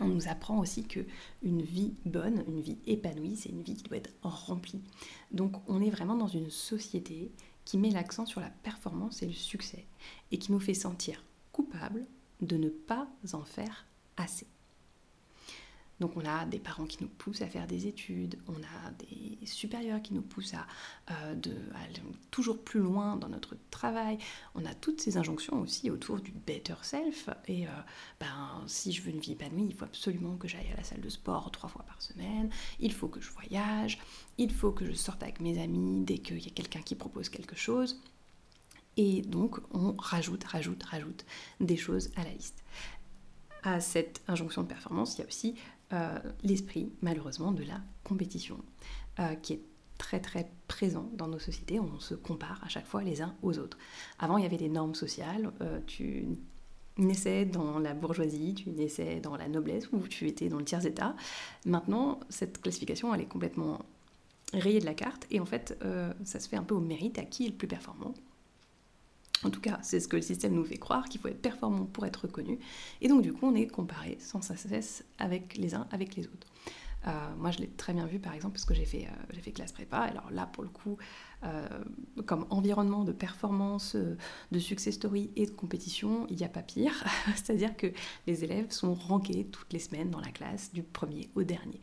On 0.00 0.08
nous 0.08 0.26
apprend 0.26 0.58
aussi 0.58 0.82
que 0.82 0.98
une 1.44 1.62
vie 1.62 1.94
bonne, 2.04 2.42
une 2.48 2.60
vie 2.60 2.78
épanouie, 2.88 3.36
c'est 3.36 3.50
une 3.50 3.62
vie 3.62 3.76
qui 3.76 3.84
doit 3.84 3.98
être 3.98 4.14
remplie. 4.22 4.82
Donc 5.30 5.62
on 5.68 5.80
est 5.80 5.90
vraiment 5.90 6.16
dans 6.16 6.26
une 6.26 6.50
société 6.50 7.30
qui 7.64 7.78
met 7.78 7.90
l'accent 7.90 8.26
sur 8.26 8.40
la 8.40 8.50
performance 8.50 9.22
et 9.22 9.26
le 9.26 9.32
succès 9.32 9.86
et 10.32 10.38
qui 10.38 10.50
nous 10.50 10.58
fait 10.58 10.74
sentir 10.74 11.22
coupables 11.52 12.04
de 12.40 12.56
ne 12.56 12.68
pas 12.68 13.06
en 13.32 13.44
faire 13.44 13.86
assez. 14.16 14.48
Donc 16.00 16.16
on 16.16 16.24
a 16.24 16.44
des 16.44 16.58
parents 16.58 16.86
qui 16.86 17.02
nous 17.02 17.08
poussent 17.08 17.42
à 17.42 17.46
faire 17.46 17.66
des 17.66 17.86
études, 17.86 18.38
on 18.46 18.54
a 18.54 18.90
des 18.98 19.44
supérieurs 19.46 20.00
qui 20.00 20.14
nous 20.14 20.22
poussent 20.22 20.54
à, 20.54 20.66
euh, 21.10 21.34
aller 21.74 22.02
toujours 22.30 22.62
plus 22.62 22.80
loin 22.80 23.16
dans 23.16 23.28
notre 23.28 23.56
travail, 23.70 24.18
on 24.54 24.64
a 24.64 24.74
toutes 24.74 25.00
ces 25.00 25.16
injonctions 25.16 25.60
aussi 25.60 25.90
autour 25.90 26.20
du 26.20 26.30
better 26.30 26.76
self. 26.82 27.28
Et 27.48 27.66
euh, 27.66 27.70
ben, 28.20 28.62
si 28.66 28.92
je 28.92 29.02
veux 29.02 29.10
une 29.10 29.20
vie 29.20 29.32
épanouie, 29.32 29.66
il 29.68 29.74
faut 29.74 29.84
absolument 29.84 30.36
que 30.36 30.46
j'aille 30.46 30.70
à 30.72 30.76
la 30.76 30.84
salle 30.84 31.00
de 31.00 31.08
sport 31.08 31.50
trois 31.50 31.68
fois 31.68 31.84
par 31.84 32.00
semaine, 32.00 32.50
il 32.78 32.92
faut 32.92 33.08
que 33.08 33.20
je 33.20 33.30
voyage, 33.30 33.98
il 34.38 34.52
faut 34.52 34.70
que 34.70 34.84
je 34.84 34.92
sorte 34.92 35.22
avec 35.22 35.40
mes 35.40 35.60
amis 35.60 36.04
dès 36.04 36.18
qu'il 36.18 36.38
y 36.38 36.46
a 36.46 36.50
quelqu'un 36.50 36.82
qui 36.82 36.94
propose 36.94 37.28
quelque 37.28 37.56
chose. 37.56 38.00
Et 38.96 39.22
donc 39.22 39.60
on 39.72 39.94
rajoute, 39.96 40.44
rajoute, 40.44 40.82
rajoute 40.82 41.24
des 41.60 41.76
choses 41.76 42.10
à 42.16 42.24
la 42.24 42.30
liste. 42.30 42.62
À 43.62 43.80
cette 43.80 44.22
injonction 44.28 44.62
de 44.62 44.68
performance, 44.68 45.16
il 45.16 45.20
y 45.20 45.24
a 45.24 45.26
aussi 45.26 45.54
euh, 45.92 46.18
l'esprit, 46.42 46.92
malheureusement, 47.00 47.52
de 47.52 47.62
la 47.62 47.80
compétition, 48.04 48.58
euh, 49.20 49.34
qui 49.36 49.54
est 49.54 49.62
très 49.96 50.20
très 50.20 50.50
présent 50.68 51.10
dans 51.14 51.28
nos 51.28 51.38
sociétés. 51.38 51.80
On 51.80 51.98
se 51.98 52.14
compare 52.14 52.62
à 52.62 52.68
chaque 52.68 52.86
fois 52.86 53.02
les 53.02 53.22
uns 53.22 53.34
aux 53.42 53.58
autres. 53.58 53.78
Avant, 54.18 54.36
il 54.36 54.42
y 54.42 54.46
avait 54.46 54.58
des 54.58 54.68
normes 54.68 54.94
sociales. 54.94 55.50
Euh, 55.60 55.80
tu 55.86 56.26
naissais 56.98 57.46
dans 57.46 57.78
la 57.78 57.94
bourgeoisie, 57.94 58.54
tu 58.54 58.70
naissais 58.70 59.20
dans 59.20 59.36
la 59.36 59.48
noblesse 59.48 59.90
ou 59.92 60.00
tu 60.06 60.26
étais 60.26 60.48
dans 60.48 60.58
le 60.58 60.64
tiers-état. 60.64 61.16
Maintenant, 61.64 62.20
cette 62.28 62.60
classification, 62.60 63.14
elle 63.14 63.22
est 63.22 63.26
complètement 63.26 63.80
rayée 64.52 64.80
de 64.80 64.86
la 64.86 64.94
carte 64.94 65.26
et 65.30 65.40
en 65.40 65.46
fait, 65.46 65.78
ça 66.24 66.40
se 66.40 66.48
fait 66.48 66.56
un 66.56 66.64
peu 66.64 66.74
au 66.74 66.80
mérite 66.80 67.18
à 67.18 67.22
qui 67.22 67.44
est 67.44 67.50
le 67.50 67.54
plus 67.54 67.68
performant. 67.68 68.14
En 69.44 69.50
tout 69.50 69.60
cas, 69.60 69.78
c'est 69.82 70.00
ce 70.00 70.08
que 70.08 70.16
le 70.16 70.22
système 70.22 70.52
nous 70.52 70.64
fait 70.64 70.78
croire, 70.78 71.08
qu'il 71.08 71.20
faut 71.20 71.28
être 71.28 71.40
performant 71.40 71.84
pour 71.84 72.04
être 72.06 72.22
reconnu. 72.22 72.58
Et 73.00 73.08
donc, 73.08 73.22
du 73.22 73.32
coup, 73.32 73.46
on 73.46 73.54
est 73.54 73.68
comparé 73.68 74.16
sans 74.20 74.42
cesse 74.42 75.04
avec 75.18 75.56
les 75.56 75.74
uns 75.74 75.86
avec 75.92 76.16
les 76.16 76.26
autres. 76.26 76.48
moi, 77.38 77.52
je 77.52 77.58
l'ai 77.58 77.68
très 77.68 77.92
bien 77.92 78.06
vu, 78.06 78.18
par 78.18 78.34
exemple, 78.34 78.54
parce 78.54 78.64
que 78.64 78.74
j'ai 78.74 78.84
fait, 78.84 79.06
j'ai 79.30 79.40
fait 79.40 79.52
classe 79.52 79.70
prépa. 79.70 79.98
Alors 79.98 80.30
là, 80.32 80.46
pour 80.46 80.64
le 80.64 80.68
coup, 80.68 80.98
comme 82.26 82.46
environnement 82.50 83.04
de 83.04 83.12
performance, 83.12 83.94
de 83.94 84.58
success 84.58 84.94
story 84.94 85.30
et 85.36 85.46
de 85.46 85.52
compétition, 85.52 86.26
il 86.30 86.36
n'y 86.36 86.44
a 86.44 86.48
pas 86.48 86.62
pire. 86.62 87.04
C'est-à-dire 87.36 87.76
que 87.76 87.86
les 88.26 88.42
élèves 88.42 88.72
sont 88.72 88.94
rankés 88.94 89.46
toutes 89.46 89.72
les 89.72 89.78
semaines 89.78 90.10
dans 90.10 90.20
la 90.20 90.32
classe, 90.32 90.72
du 90.72 90.82
premier 90.82 91.30
au 91.36 91.44
dernier. 91.44 91.80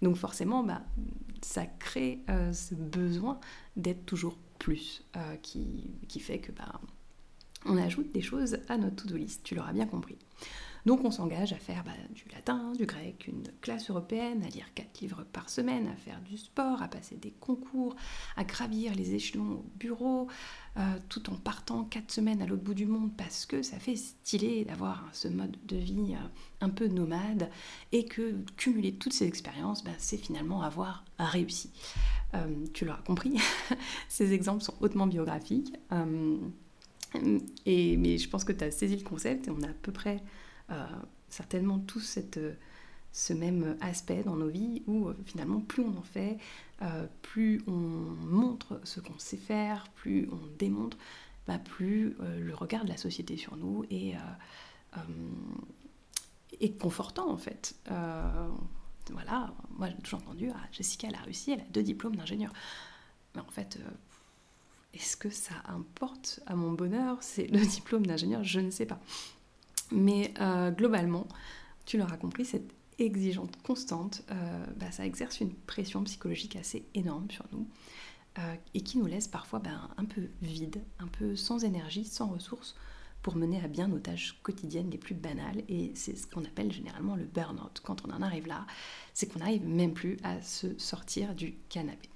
Donc 0.00 0.16
forcément, 0.16 0.62
bah, 0.62 0.82
ça 1.42 1.66
crée 1.66 2.20
ce 2.52 2.74
besoin 2.74 3.38
d'être 3.76 4.06
toujours 4.06 4.38
plus, 4.58 5.02
qui, 5.42 5.90
qui, 6.08 6.20
fait 6.20 6.38
que 6.38 6.52
bah, 6.52 6.80
on 7.64 7.76
ajoute 7.76 8.12
des 8.12 8.22
choses 8.22 8.58
à 8.68 8.76
notre 8.76 8.96
to-do 9.04 9.16
list, 9.16 9.42
tu 9.44 9.54
l'auras 9.54 9.72
bien 9.72 9.86
compris. 9.86 10.18
Donc 10.86 11.04
on 11.04 11.10
s'engage 11.10 11.52
à 11.52 11.56
faire 11.56 11.82
bah, 11.82 11.90
du 12.14 12.24
latin, 12.32 12.72
du 12.78 12.86
grec, 12.86 13.26
une 13.26 13.42
classe 13.60 13.90
européenne, 13.90 14.44
à 14.44 14.48
lire 14.48 14.72
4 14.76 15.00
livres 15.00 15.24
par 15.32 15.50
semaine, 15.50 15.88
à 15.88 15.96
faire 15.96 16.20
du 16.20 16.38
sport, 16.38 16.80
à 16.80 16.86
passer 16.86 17.16
des 17.16 17.32
concours, 17.32 17.96
à 18.36 18.44
gravir 18.44 18.94
les 18.94 19.14
échelons 19.14 19.54
au 19.54 19.64
bureau, 19.80 20.28
euh, 20.76 20.82
tout 21.08 21.28
en 21.28 21.34
partant 21.34 21.82
4 21.82 22.12
semaines 22.12 22.40
à 22.40 22.46
l'autre 22.46 22.62
bout 22.62 22.74
du 22.74 22.86
monde 22.86 23.10
parce 23.16 23.46
que 23.46 23.62
ça 23.62 23.80
fait 23.80 23.96
stylé 23.96 24.64
d'avoir 24.64 25.04
ce 25.12 25.26
mode 25.26 25.56
de 25.66 25.76
vie 25.76 26.14
euh, 26.14 26.28
un 26.60 26.70
peu 26.70 26.86
nomade 26.86 27.50
et 27.90 28.04
que 28.04 28.36
cumuler 28.56 28.94
toutes 28.94 29.12
ces 29.12 29.26
expériences, 29.26 29.82
bah, 29.82 29.90
c'est 29.98 30.18
finalement 30.18 30.62
avoir 30.62 31.04
réussi. 31.18 31.72
Euh, 32.34 32.66
tu 32.74 32.84
l'auras 32.84 33.02
compris, 33.02 33.38
ces 34.08 34.32
exemples 34.32 34.62
sont 34.62 34.74
hautement 34.80 35.06
biographiques. 35.06 35.72
Et, 37.64 37.96
mais 37.96 38.18
je 38.18 38.28
pense 38.28 38.44
que 38.44 38.52
tu 38.52 38.64
as 38.64 38.70
saisi 38.70 38.96
le 38.96 39.04
concept 39.04 39.48
et 39.48 39.50
on 39.50 39.62
a 39.62 39.68
à 39.68 39.74
peu 39.82 39.92
près 39.92 40.22
euh, 40.70 40.86
certainement 41.28 41.78
tous 41.78 42.18
ce 43.12 43.32
même 43.32 43.76
aspect 43.80 44.22
dans 44.22 44.36
nos 44.36 44.48
vies 44.48 44.82
où 44.86 45.08
euh, 45.08 45.16
finalement 45.24 45.60
plus 45.60 45.82
on 45.82 45.96
en 45.96 46.02
fait, 46.02 46.38
euh, 46.82 47.06
plus 47.22 47.62
on 47.66 47.70
montre 47.72 48.80
ce 48.84 49.00
qu'on 49.00 49.18
sait 49.18 49.36
faire, 49.36 49.88
plus 49.94 50.28
on 50.32 50.38
démontre, 50.58 50.98
bah, 51.46 51.58
plus 51.58 52.16
le 52.38 52.54
regard 52.54 52.84
de 52.84 52.90
la 52.90 52.96
société 52.96 53.36
sur 53.36 53.56
nous 53.56 53.84
est 53.88 54.16
confortant 56.80 57.30
en 57.30 57.36
fait. 57.36 57.76
Voilà, 59.12 59.52
moi 59.70 59.88
j'ai 59.88 60.02
toujours 60.02 60.20
entendu, 60.20 60.50
ah, 60.54 60.60
Jessica 60.72 61.08
elle 61.08 61.14
a 61.14 61.22
réussi, 61.22 61.52
elle 61.52 61.60
a 61.60 61.68
deux 61.70 61.82
diplômes 61.82 62.16
d'ingénieur. 62.16 62.52
Mais 63.34 63.40
en 63.40 63.50
fait, 63.50 63.78
est-ce 64.94 65.16
que 65.16 65.30
ça 65.30 65.54
importe 65.66 66.40
à 66.46 66.56
mon 66.56 66.72
bonheur 66.72 67.18
C'est 67.20 67.46
le 67.46 67.60
diplôme 67.66 68.06
d'ingénieur, 68.06 68.42
je 68.42 68.60
ne 68.60 68.70
sais 68.70 68.86
pas. 68.86 69.00
Mais 69.92 70.32
euh, 70.40 70.70
globalement, 70.70 71.26
tu 71.84 71.98
l'auras 71.98 72.16
compris, 72.16 72.44
cette 72.44 72.72
exigence 72.98 73.50
constante, 73.62 74.22
euh, 74.30 74.66
bah, 74.76 74.90
ça 74.90 75.04
exerce 75.04 75.40
une 75.40 75.52
pression 75.52 76.02
psychologique 76.04 76.56
assez 76.56 76.86
énorme 76.94 77.30
sur 77.30 77.44
nous 77.52 77.68
euh, 78.38 78.54
et 78.74 78.80
qui 78.80 78.98
nous 78.98 79.06
laisse 79.06 79.28
parfois 79.28 79.58
ben, 79.58 79.90
un 79.96 80.04
peu 80.04 80.28
vide, 80.40 80.82
un 80.98 81.06
peu 81.06 81.36
sans 81.36 81.64
énergie, 81.64 82.04
sans 82.04 82.26
ressources 82.28 82.74
pour 83.26 83.34
mener 83.34 83.60
à 83.60 83.66
bien 83.66 83.88
nos 83.88 83.98
tâches 83.98 84.38
quotidiennes 84.44 84.88
les 84.88 84.98
plus 84.98 85.16
banales. 85.16 85.64
Et 85.68 85.90
c'est 85.96 86.16
ce 86.16 86.28
qu'on 86.28 86.44
appelle 86.44 86.70
généralement 86.70 87.16
le 87.16 87.24
burn-out. 87.24 87.80
Quand 87.82 88.06
on 88.06 88.12
en 88.12 88.22
arrive 88.22 88.46
là, 88.46 88.64
c'est 89.14 89.26
qu'on 89.26 89.40
n'arrive 89.40 89.66
même 89.66 89.94
plus 89.94 90.16
à 90.22 90.40
se 90.42 90.78
sortir 90.78 91.34
du 91.34 91.56
canapé. 91.68 92.08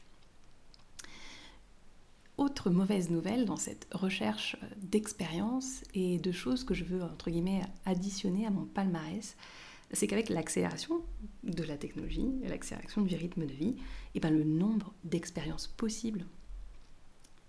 Autre 2.37 2.71
mauvaise 2.71 3.11
nouvelle 3.11 3.45
dans 3.45 3.57
cette 3.57 3.89
recherche 3.91 4.57
euh, 4.63 4.67
d'expérience 4.83 5.83
et 5.95 6.21
de 6.21 6.31
choses 6.31 6.63
que 6.63 6.75
je 6.75 6.85
veux, 6.85 7.03
entre 7.03 7.29
guillemets, 7.29 7.63
additionner 7.87 8.47
à 8.47 8.51
mon 8.51 8.65
palmarès, 8.65 9.37
c'est 9.91 10.07
qu'avec 10.07 10.29
l'accélération 10.29 11.03
de 11.43 11.65
la 11.65 11.77
technologie, 11.77 12.31
l'accélération 12.45 13.03
du 13.03 13.17
rythme 13.17 13.47
de 13.47 13.53
vie, 13.53 13.75
et 13.75 13.79
eh 14.15 14.21
ben 14.21 14.31
le 14.33 14.45
nombre 14.45 14.95
d'expériences 15.03 15.67
possibles 15.67 16.25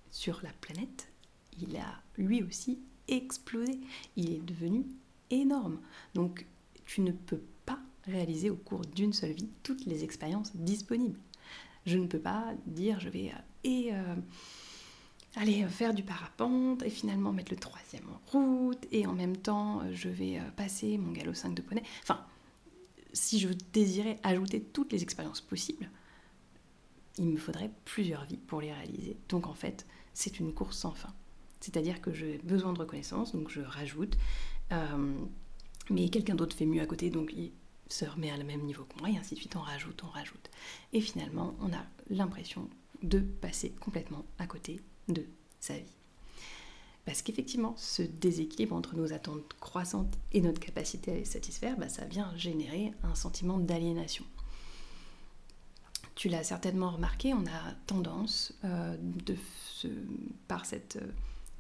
sur 0.09 0.39
la 0.41 0.51
planète, 0.61 1.11
il 1.59 1.77
a 1.77 2.01
lui 2.17 2.41
aussi 2.41 2.79
explosé. 3.07 3.79
Il 4.15 4.31
est 4.31 4.45
devenu 4.45 4.85
énorme. 5.29 5.79
Donc 6.13 6.45
tu 6.85 7.01
ne 7.01 7.11
peux 7.11 7.41
pas 7.65 7.79
réaliser 8.05 8.49
au 8.49 8.55
cours 8.55 8.81
d'une 8.81 9.13
seule 9.13 9.33
vie 9.33 9.49
toutes 9.63 9.85
les 9.85 10.03
expériences 10.03 10.55
disponibles. 10.55 11.19
Je 11.85 11.97
ne 11.97 12.07
peux 12.07 12.19
pas 12.19 12.53
dire 12.65 12.99
je 12.99 13.09
vais 13.09 13.31
euh, 13.65 13.91
euh, 13.93 14.15
aller 15.35 15.63
euh, 15.63 15.67
faire 15.67 15.93
du 15.93 16.03
parapente 16.03 16.83
et 16.83 16.89
finalement 16.89 17.31
mettre 17.31 17.51
le 17.51 17.57
troisième 17.57 18.03
en 18.09 18.19
route 18.31 18.85
et 18.91 19.07
en 19.07 19.13
même 19.13 19.37
temps 19.37 19.81
je 19.91 20.09
vais 20.09 20.39
passer 20.55 20.97
mon 20.97 21.11
galop 21.11 21.33
5 21.33 21.53
de 21.53 21.61
poney. 21.61 21.83
Enfin, 22.03 22.23
si 23.13 23.39
je 23.39 23.49
désirais 23.73 24.19
ajouter 24.23 24.61
toutes 24.61 24.91
les 24.91 25.03
expériences 25.03 25.41
possibles, 25.41 25.89
il 27.17 27.27
me 27.27 27.37
faudrait 27.37 27.71
plusieurs 27.85 28.25
vies 28.25 28.37
pour 28.37 28.61
les 28.61 28.71
réaliser. 28.71 29.17
Donc 29.29 29.47
en 29.47 29.53
fait, 29.53 29.85
c'est 30.13 30.39
une 30.39 30.53
course 30.53 30.77
sans 30.77 30.91
fin. 30.91 31.13
C'est-à-dire 31.61 32.01
que 32.01 32.11
j'ai 32.13 32.39
besoin 32.39 32.73
de 32.73 32.79
reconnaissance, 32.79 33.33
donc 33.33 33.49
je 33.49 33.61
rajoute. 33.61 34.17
mais 35.89 36.09
quelqu'un 36.09 36.35
d'autre 36.35 36.55
fait 36.55 36.65
mieux 36.65 36.81
à 36.81 36.85
côté, 36.85 37.09
donc 37.09 37.31
il 37.35 37.51
se 37.87 38.05
remet 38.05 38.31
à 38.31 38.37
le 38.37 38.43
même 38.43 38.61
niveau 38.61 38.83
que 38.83 38.99
moi, 38.99 39.09
et 39.09 39.17
ainsi 39.17 39.35
de 39.35 39.39
suite, 39.39 39.55
on 39.55 39.61
rajoute, 39.61 40.01
on 40.03 40.09
rajoute. 40.09 40.49
Et 40.93 41.01
finalement, 41.01 41.55
on 41.61 41.73
a 41.73 41.85
l'impression 42.09 42.69
de 43.03 43.19
passer 43.19 43.71
complètement 43.79 44.25
à 44.39 44.47
côté 44.47 44.81
de 45.07 45.25
sa 45.59 45.77
vie. 45.77 45.95
Parce 47.05 47.21
qu'effectivement, 47.21 47.73
ce 47.77 48.03
déséquilibre 48.03 48.75
entre 48.75 48.95
nos 48.95 49.11
attentes 49.11 49.53
croissantes 49.59 50.13
et 50.33 50.41
notre 50.41 50.59
capacité 50.59 51.11
à 51.11 51.15
les 51.15 51.25
satisfaire, 51.25 51.75
bah, 51.77 51.89
ça 51.89 52.05
vient 52.05 52.31
générer 52.37 52.93
un 53.03 53.15
sentiment 53.15 53.57
d'aliénation. 53.57 54.25
Tu 56.13 56.29
l'as 56.29 56.43
certainement 56.43 56.91
remarqué, 56.91 57.33
on 57.33 57.45
a 57.47 57.73
tendance, 57.87 58.53
euh, 58.63 58.95
de 58.99 59.35
par 60.47 60.65
cette 60.65 60.97
euh, 60.97 61.11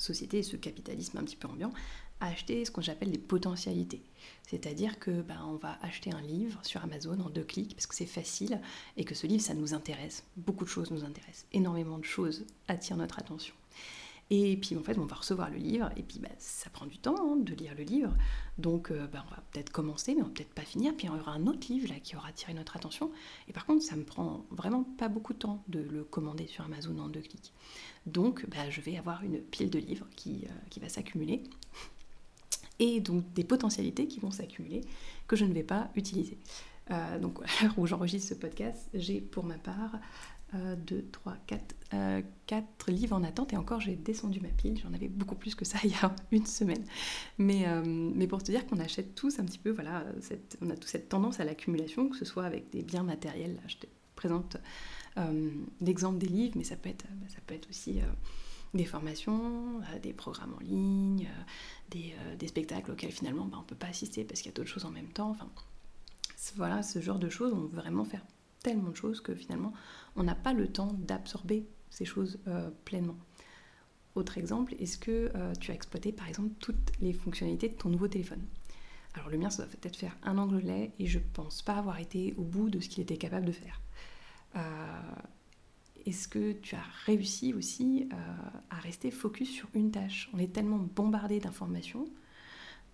société, 0.01 0.43
ce 0.43 0.55
capitalisme 0.55 1.17
un 1.17 1.23
petit 1.23 1.35
peu 1.35 1.47
ambiant, 1.47 1.71
à 2.19 2.27
acheter 2.27 2.63
ce 2.65 2.71
qu'on 2.71 2.87
appelle 2.87 3.11
des 3.11 3.17
potentialités. 3.17 4.01
C'est-à-dire 4.47 4.99
que 4.99 5.21
bah, 5.21 5.43
on 5.47 5.55
va 5.55 5.77
acheter 5.81 6.11
un 6.13 6.21
livre 6.21 6.59
sur 6.63 6.83
Amazon 6.83 7.19
en 7.19 7.29
deux 7.29 7.43
clics 7.43 7.73
parce 7.75 7.87
que 7.87 7.95
c'est 7.95 8.05
facile 8.05 8.61
et 8.97 9.03
que 9.03 9.15
ce 9.15 9.27
livre, 9.27 9.43
ça 9.43 9.53
nous 9.53 9.73
intéresse. 9.73 10.23
Beaucoup 10.37 10.63
de 10.63 10.69
choses 10.69 10.91
nous 10.91 11.03
intéressent. 11.03 11.45
Énormément 11.51 11.97
de 11.97 12.05
choses 12.05 12.45
attirent 12.67 12.97
notre 12.97 13.19
attention. 13.19 13.55
Et 14.33 14.55
puis 14.55 14.77
en 14.77 14.81
fait, 14.81 14.97
on 14.97 15.05
va 15.05 15.17
recevoir 15.17 15.49
le 15.49 15.57
livre, 15.57 15.89
et 15.97 16.03
puis 16.03 16.19
bah, 16.19 16.29
ça 16.37 16.69
prend 16.69 16.85
du 16.85 16.97
temps 16.97 17.17
hein, 17.19 17.35
de 17.35 17.53
lire 17.53 17.75
le 17.77 17.83
livre. 17.83 18.15
Donc 18.57 18.89
euh, 18.89 19.05
bah, 19.07 19.25
on 19.27 19.35
va 19.35 19.43
peut-être 19.51 19.71
commencer, 19.73 20.15
mais 20.15 20.21
on 20.21 20.25
va 20.25 20.31
peut-être 20.31 20.53
pas 20.53 20.61
finir. 20.61 20.95
Puis 20.95 21.07
il 21.07 21.13
y 21.13 21.19
aura 21.19 21.33
un 21.33 21.47
autre 21.47 21.67
livre 21.69 21.89
là 21.89 21.99
qui 21.99 22.15
aura 22.15 22.29
attiré 22.29 22.53
notre 22.53 22.77
attention. 22.77 23.11
Et 23.49 23.53
par 23.53 23.65
contre, 23.65 23.83
ça 23.83 23.97
me 23.97 24.05
prend 24.05 24.45
vraiment 24.49 24.83
pas 24.97 25.09
beaucoup 25.09 25.33
de 25.33 25.39
temps 25.39 25.61
de 25.67 25.81
le 25.81 26.05
commander 26.05 26.47
sur 26.47 26.63
Amazon 26.63 26.97
en 26.99 27.09
deux 27.09 27.19
clics. 27.19 27.51
Donc 28.05 28.45
bah, 28.49 28.69
je 28.69 28.79
vais 28.79 28.97
avoir 28.97 29.21
une 29.21 29.41
pile 29.41 29.69
de 29.69 29.79
livres 29.79 30.07
qui, 30.15 30.45
euh, 30.45 30.53
qui 30.69 30.79
va 30.79 30.87
s'accumuler. 30.87 31.43
Et 32.79 33.01
donc 33.01 33.33
des 33.33 33.43
potentialités 33.43 34.07
qui 34.07 34.21
vont 34.21 34.31
s'accumuler 34.31 34.81
que 35.27 35.35
je 35.35 35.43
ne 35.43 35.53
vais 35.53 35.63
pas 35.63 35.91
utiliser. 35.95 36.37
Euh, 36.89 37.19
donc 37.19 37.39
à 37.59 37.63
l'heure 37.63 37.77
où 37.77 37.85
j'enregistre 37.85 38.29
ce 38.29 38.35
podcast, 38.35 38.89
j'ai 38.93 39.19
pour 39.19 39.43
ma 39.43 39.57
part 39.57 39.99
2, 40.53 41.05
3, 41.11 41.37
4, 42.47 42.91
livres 42.91 43.15
en 43.15 43.23
attente 43.23 43.53
et 43.53 43.57
encore 43.57 43.79
j'ai 43.79 43.95
descendu 43.95 44.39
ma 44.41 44.49
pile, 44.49 44.79
j'en 44.81 44.93
avais 44.93 45.07
beaucoup 45.07 45.35
plus 45.35 45.55
que 45.55 45.65
ça 45.65 45.77
il 45.83 45.91
y 45.91 45.95
a 45.95 46.13
une 46.31 46.45
semaine. 46.45 46.83
Mais, 47.37 47.67
euh, 47.67 47.83
mais 47.85 48.27
pour 48.27 48.43
te 48.43 48.51
dire 48.51 48.65
qu'on 48.67 48.79
achète 48.79 49.15
tous 49.15 49.39
un 49.39 49.45
petit 49.45 49.59
peu, 49.59 49.71
voilà, 49.71 50.05
on 50.61 50.69
a 50.69 50.75
tous 50.75 50.87
cette 50.87 51.09
tendance 51.09 51.39
à 51.39 51.45
l'accumulation, 51.45 52.09
que 52.09 52.17
ce 52.17 52.25
soit 52.25 52.45
avec 52.45 52.69
des 52.71 52.83
biens 52.83 53.03
matériels, 53.03 53.59
je 53.67 53.77
te 53.77 53.87
présente 54.15 54.57
euh, 55.17 55.51
l'exemple 55.81 56.17
des 56.17 56.27
livres, 56.27 56.53
mais 56.57 56.63
ça 56.63 56.75
peut 56.75 56.89
être, 56.89 57.05
ça 57.29 57.39
peut 57.45 57.55
être 57.55 57.69
aussi 57.69 57.99
euh, 57.99 58.05
des 58.73 58.85
formations, 58.85 59.81
des 60.03 60.13
programmes 60.13 60.53
en 60.53 60.63
ligne, 60.63 61.27
des, 61.89 62.13
des, 62.39 62.47
spectacles 62.47 62.91
auxquels 62.91 63.11
finalement 63.11 63.45
bah, 63.45 63.57
on 63.57 63.61
ne 63.61 63.65
peut 63.65 63.75
pas 63.75 63.87
assister 63.87 64.23
parce 64.23 64.41
qu'il 64.41 64.49
y 64.49 64.53
a 64.53 64.55
d'autres 64.55 64.69
choses 64.69 64.85
en 64.85 64.91
même 64.91 65.09
temps. 65.09 65.29
Enfin, 65.29 65.49
voilà, 66.55 66.81
ce 66.81 67.01
genre 67.01 67.19
de 67.19 67.29
choses, 67.29 67.53
on 67.53 67.61
veut 67.61 67.75
vraiment 67.75 68.05
faire 68.05 68.23
tellement 68.61 68.89
de 68.89 68.95
choses 68.95 69.21
que 69.21 69.35
finalement, 69.35 69.73
on 70.15 70.23
n'a 70.23 70.35
pas 70.35 70.53
le 70.53 70.67
temps 70.67 70.93
d'absorber 70.93 71.67
ces 71.89 72.05
choses 72.05 72.39
euh, 72.47 72.69
pleinement. 72.85 73.17
Autre 74.15 74.37
exemple, 74.37 74.75
est-ce 74.79 74.97
que 74.97 75.31
euh, 75.35 75.53
tu 75.59 75.71
as 75.71 75.73
exploité 75.73 76.11
par 76.11 76.27
exemple 76.27 76.51
toutes 76.59 76.91
les 76.99 77.13
fonctionnalités 77.13 77.69
de 77.69 77.75
ton 77.75 77.89
nouveau 77.89 78.07
téléphone? 78.07 78.41
Alors 79.13 79.29
le 79.29 79.37
mien, 79.37 79.49
ça 79.49 79.63
doit 79.63 79.71
peut-être 79.71 79.95
faire 79.97 80.17
un 80.23 80.37
anglais 80.37 80.91
et 80.99 81.05
je 81.05 81.19
pense 81.33 81.61
pas 81.61 81.75
avoir 81.75 81.99
été 81.99 82.33
au 82.37 82.43
bout 82.43 82.69
de 82.69 82.79
ce 82.79 82.89
qu'il 82.89 83.03
était 83.03 83.17
capable 83.17 83.45
de 83.45 83.51
faire. 83.51 83.81
Euh, 84.55 85.01
est-ce 86.05 86.27
que 86.27 86.53
tu 86.53 86.75
as 86.75 86.83
réussi 87.05 87.53
aussi 87.53 88.09
à 88.71 88.75
rester 88.77 89.11
focus 89.11 89.51
sur 89.51 89.67
une 89.75 89.91
tâche? 89.91 90.31
On 90.33 90.39
est 90.39 90.51
tellement 90.51 90.79
bombardé 90.79 91.39
d'informations 91.39 92.07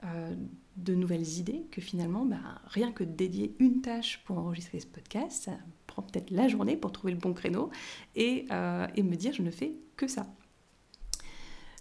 euh, 0.04 0.36
de 0.76 0.94
nouvelles 0.94 1.28
idées 1.40 1.66
que 1.72 1.82
finalement, 1.82 2.26
bah, 2.26 2.62
rien 2.66 2.92
que 2.92 3.04
de 3.04 3.12
dédier 3.12 3.56
une 3.60 3.82
tâche 3.82 4.22
pour 4.26 4.38
enregistrer 4.38 4.80
ce 4.80 4.86
podcast, 4.86 5.44
ça 5.46 5.54
prend 5.88 6.04
peut-être 6.04 6.30
la 6.30 6.48
journée 6.48 6.78
pour 6.78 6.92
trouver 6.92 7.14
le 7.14 7.20
bon 7.20 7.34
créneau 7.34 7.72
et, 8.16 8.46
euh, 8.52 8.88
me 8.98 9.16
dire 9.16 9.34
je 9.34 9.42
ne 9.42 9.52
fais 9.52 9.74
que 9.96 10.08
ça. 10.08 10.28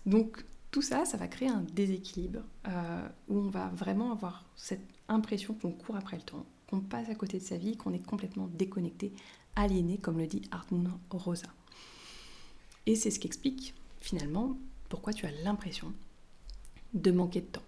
Donc 0.07 0.45
tout 0.71 0.83
ça, 0.83 1.05
ça 1.05 1.17
va 1.17 1.29
créer 1.29 1.49
un 1.49 1.65
déséquilibre 1.75 2.41
euh, 2.69 3.09
où 3.29 3.39
on 3.39 3.49
va 3.49 3.69
vraiment 3.69 4.13
avoir 4.13 4.47
cette 4.57 4.89
impression 5.09 5.53
qu'on 5.55 5.73
court 5.73 5.97
après 5.97 6.17
le 6.17 6.23
temps 6.23 6.47
qu'on 6.69 6.81
passe 6.81 7.09
à 7.09 7.15
côté 7.15 7.39
de 7.39 7.45
sa 7.45 7.57
vie, 7.57 7.77
qu'on 7.77 7.93
est 7.93 8.05
complètement 8.05 8.49
déconnecté, 8.49 9.13
aliéné, 9.55 9.99
comme 9.99 10.19
le 10.19 10.27
dit 10.27 10.43
Hartmut 10.51 10.89
Rosa. 11.11 11.49
Et 12.87 12.97
c'est 12.97 13.11
ce 13.11 13.19
qui 13.19 13.27
explique 13.27 13.75
finalement 14.01 14.57
pourquoi 14.89 15.13
tu 15.13 15.27
as 15.27 15.31
l'impression 15.45 15.93
de 16.95 17.11
manquer 17.11 17.41
de 17.41 17.47
temps. 17.47 17.63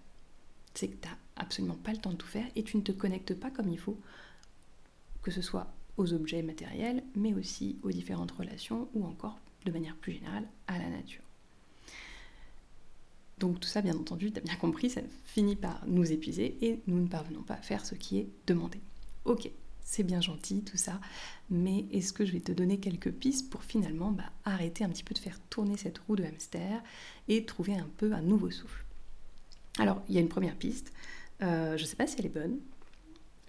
C'est 0.73 0.87
que 0.87 1.01
tu 1.01 1.07
n'as 1.07 1.17
absolument 1.35 1.75
pas 1.75 1.91
le 1.91 1.97
temps 1.97 2.11
de 2.11 2.15
tout 2.15 2.27
faire 2.27 2.47
et 2.55 2.63
tu 2.63 2.77
ne 2.77 2.81
te 2.81 2.91
connectes 2.91 3.33
pas 3.33 3.51
comme 3.51 3.69
il 3.69 3.79
faut, 3.79 3.99
que 5.21 5.31
ce 5.31 5.41
soit 5.41 5.73
aux 5.97 6.13
objets 6.13 6.41
matériels, 6.41 7.03
mais 7.15 7.33
aussi 7.33 7.77
aux 7.83 7.91
différentes 7.91 8.31
relations 8.31 8.87
ou 8.93 9.05
encore 9.05 9.39
de 9.65 9.71
manière 9.71 9.95
plus 9.95 10.13
générale 10.13 10.47
à 10.67 10.77
la 10.77 10.89
nature. 10.89 11.23
Donc 13.39 13.59
tout 13.59 13.69
ça, 13.69 13.81
bien 13.81 13.95
entendu, 13.95 14.31
tu 14.31 14.39
as 14.39 14.43
bien 14.43 14.55
compris, 14.55 14.89
ça 14.89 15.01
finit 15.25 15.55
par 15.55 15.85
nous 15.87 16.11
épuiser 16.11 16.57
et 16.61 16.81
nous 16.87 16.99
ne 17.01 17.07
parvenons 17.07 17.41
pas 17.41 17.55
à 17.55 17.61
faire 17.61 17.85
ce 17.85 17.95
qui 17.95 18.17
est 18.17 18.27
demandé. 18.47 18.79
Ok, 19.25 19.49
c'est 19.81 20.03
bien 20.03 20.21
gentil 20.21 20.61
tout 20.61 20.77
ça, 20.77 20.99
mais 21.49 21.85
est-ce 21.91 22.13
que 22.13 22.25
je 22.25 22.33
vais 22.33 22.41
te 22.41 22.51
donner 22.51 22.79
quelques 22.79 23.11
pistes 23.11 23.49
pour 23.49 23.63
finalement 23.63 24.11
bah, 24.11 24.31
arrêter 24.43 24.83
un 24.83 24.89
petit 24.89 25.03
peu 25.03 25.13
de 25.13 25.19
faire 25.19 25.39
tourner 25.49 25.77
cette 25.77 25.99
roue 25.99 26.15
de 26.15 26.23
hamster 26.23 26.83
et 27.27 27.45
trouver 27.45 27.75
un 27.75 27.89
peu 27.97 28.13
un 28.13 28.21
nouveau 28.21 28.51
souffle? 28.51 28.85
Alors, 29.79 30.01
il 30.09 30.15
y 30.15 30.17
a 30.17 30.21
une 30.21 30.29
première 30.29 30.55
piste, 30.55 30.91
euh, 31.41 31.77
je 31.77 31.83
ne 31.83 31.87
sais 31.87 31.95
pas 31.95 32.05
si 32.05 32.15
elle 32.19 32.25
est 32.25 32.29
bonne, 32.33 32.59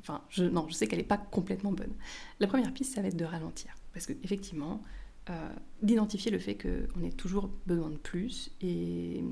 enfin, 0.00 0.22
je, 0.30 0.44
non, 0.44 0.66
je 0.68 0.74
sais 0.74 0.86
qu'elle 0.86 1.00
n'est 1.00 1.04
pas 1.04 1.18
complètement 1.18 1.72
bonne. 1.72 1.92
La 2.38 2.46
première 2.46 2.72
piste, 2.72 2.94
ça 2.94 3.02
va 3.02 3.08
être 3.08 3.16
de 3.16 3.24
ralentir, 3.24 3.74
parce 3.92 4.06
qu'effectivement, 4.06 4.82
euh, 5.28 5.48
d'identifier 5.82 6.30
le 6.30 6.38
fait 6.38 6.56
qu'on 6.56 7.02
ait 7.02 7.10
toujours 7.10 7.50
besoin 7.66 7.90
de 7.90 7.96
plus 7.96 8.50
et, 8.60 9.22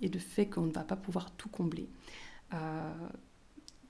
de 0.00 0.18
fait 0.18 0.46
qu'on 0.46 0.66
ne 0.66 0.72
va 0.72 0.84
pas 0.84 0.96
pouvoir 0.96 1.30
tout 1.32 1.48
combler. 1.48 1.88
Euh, 2.52 2.92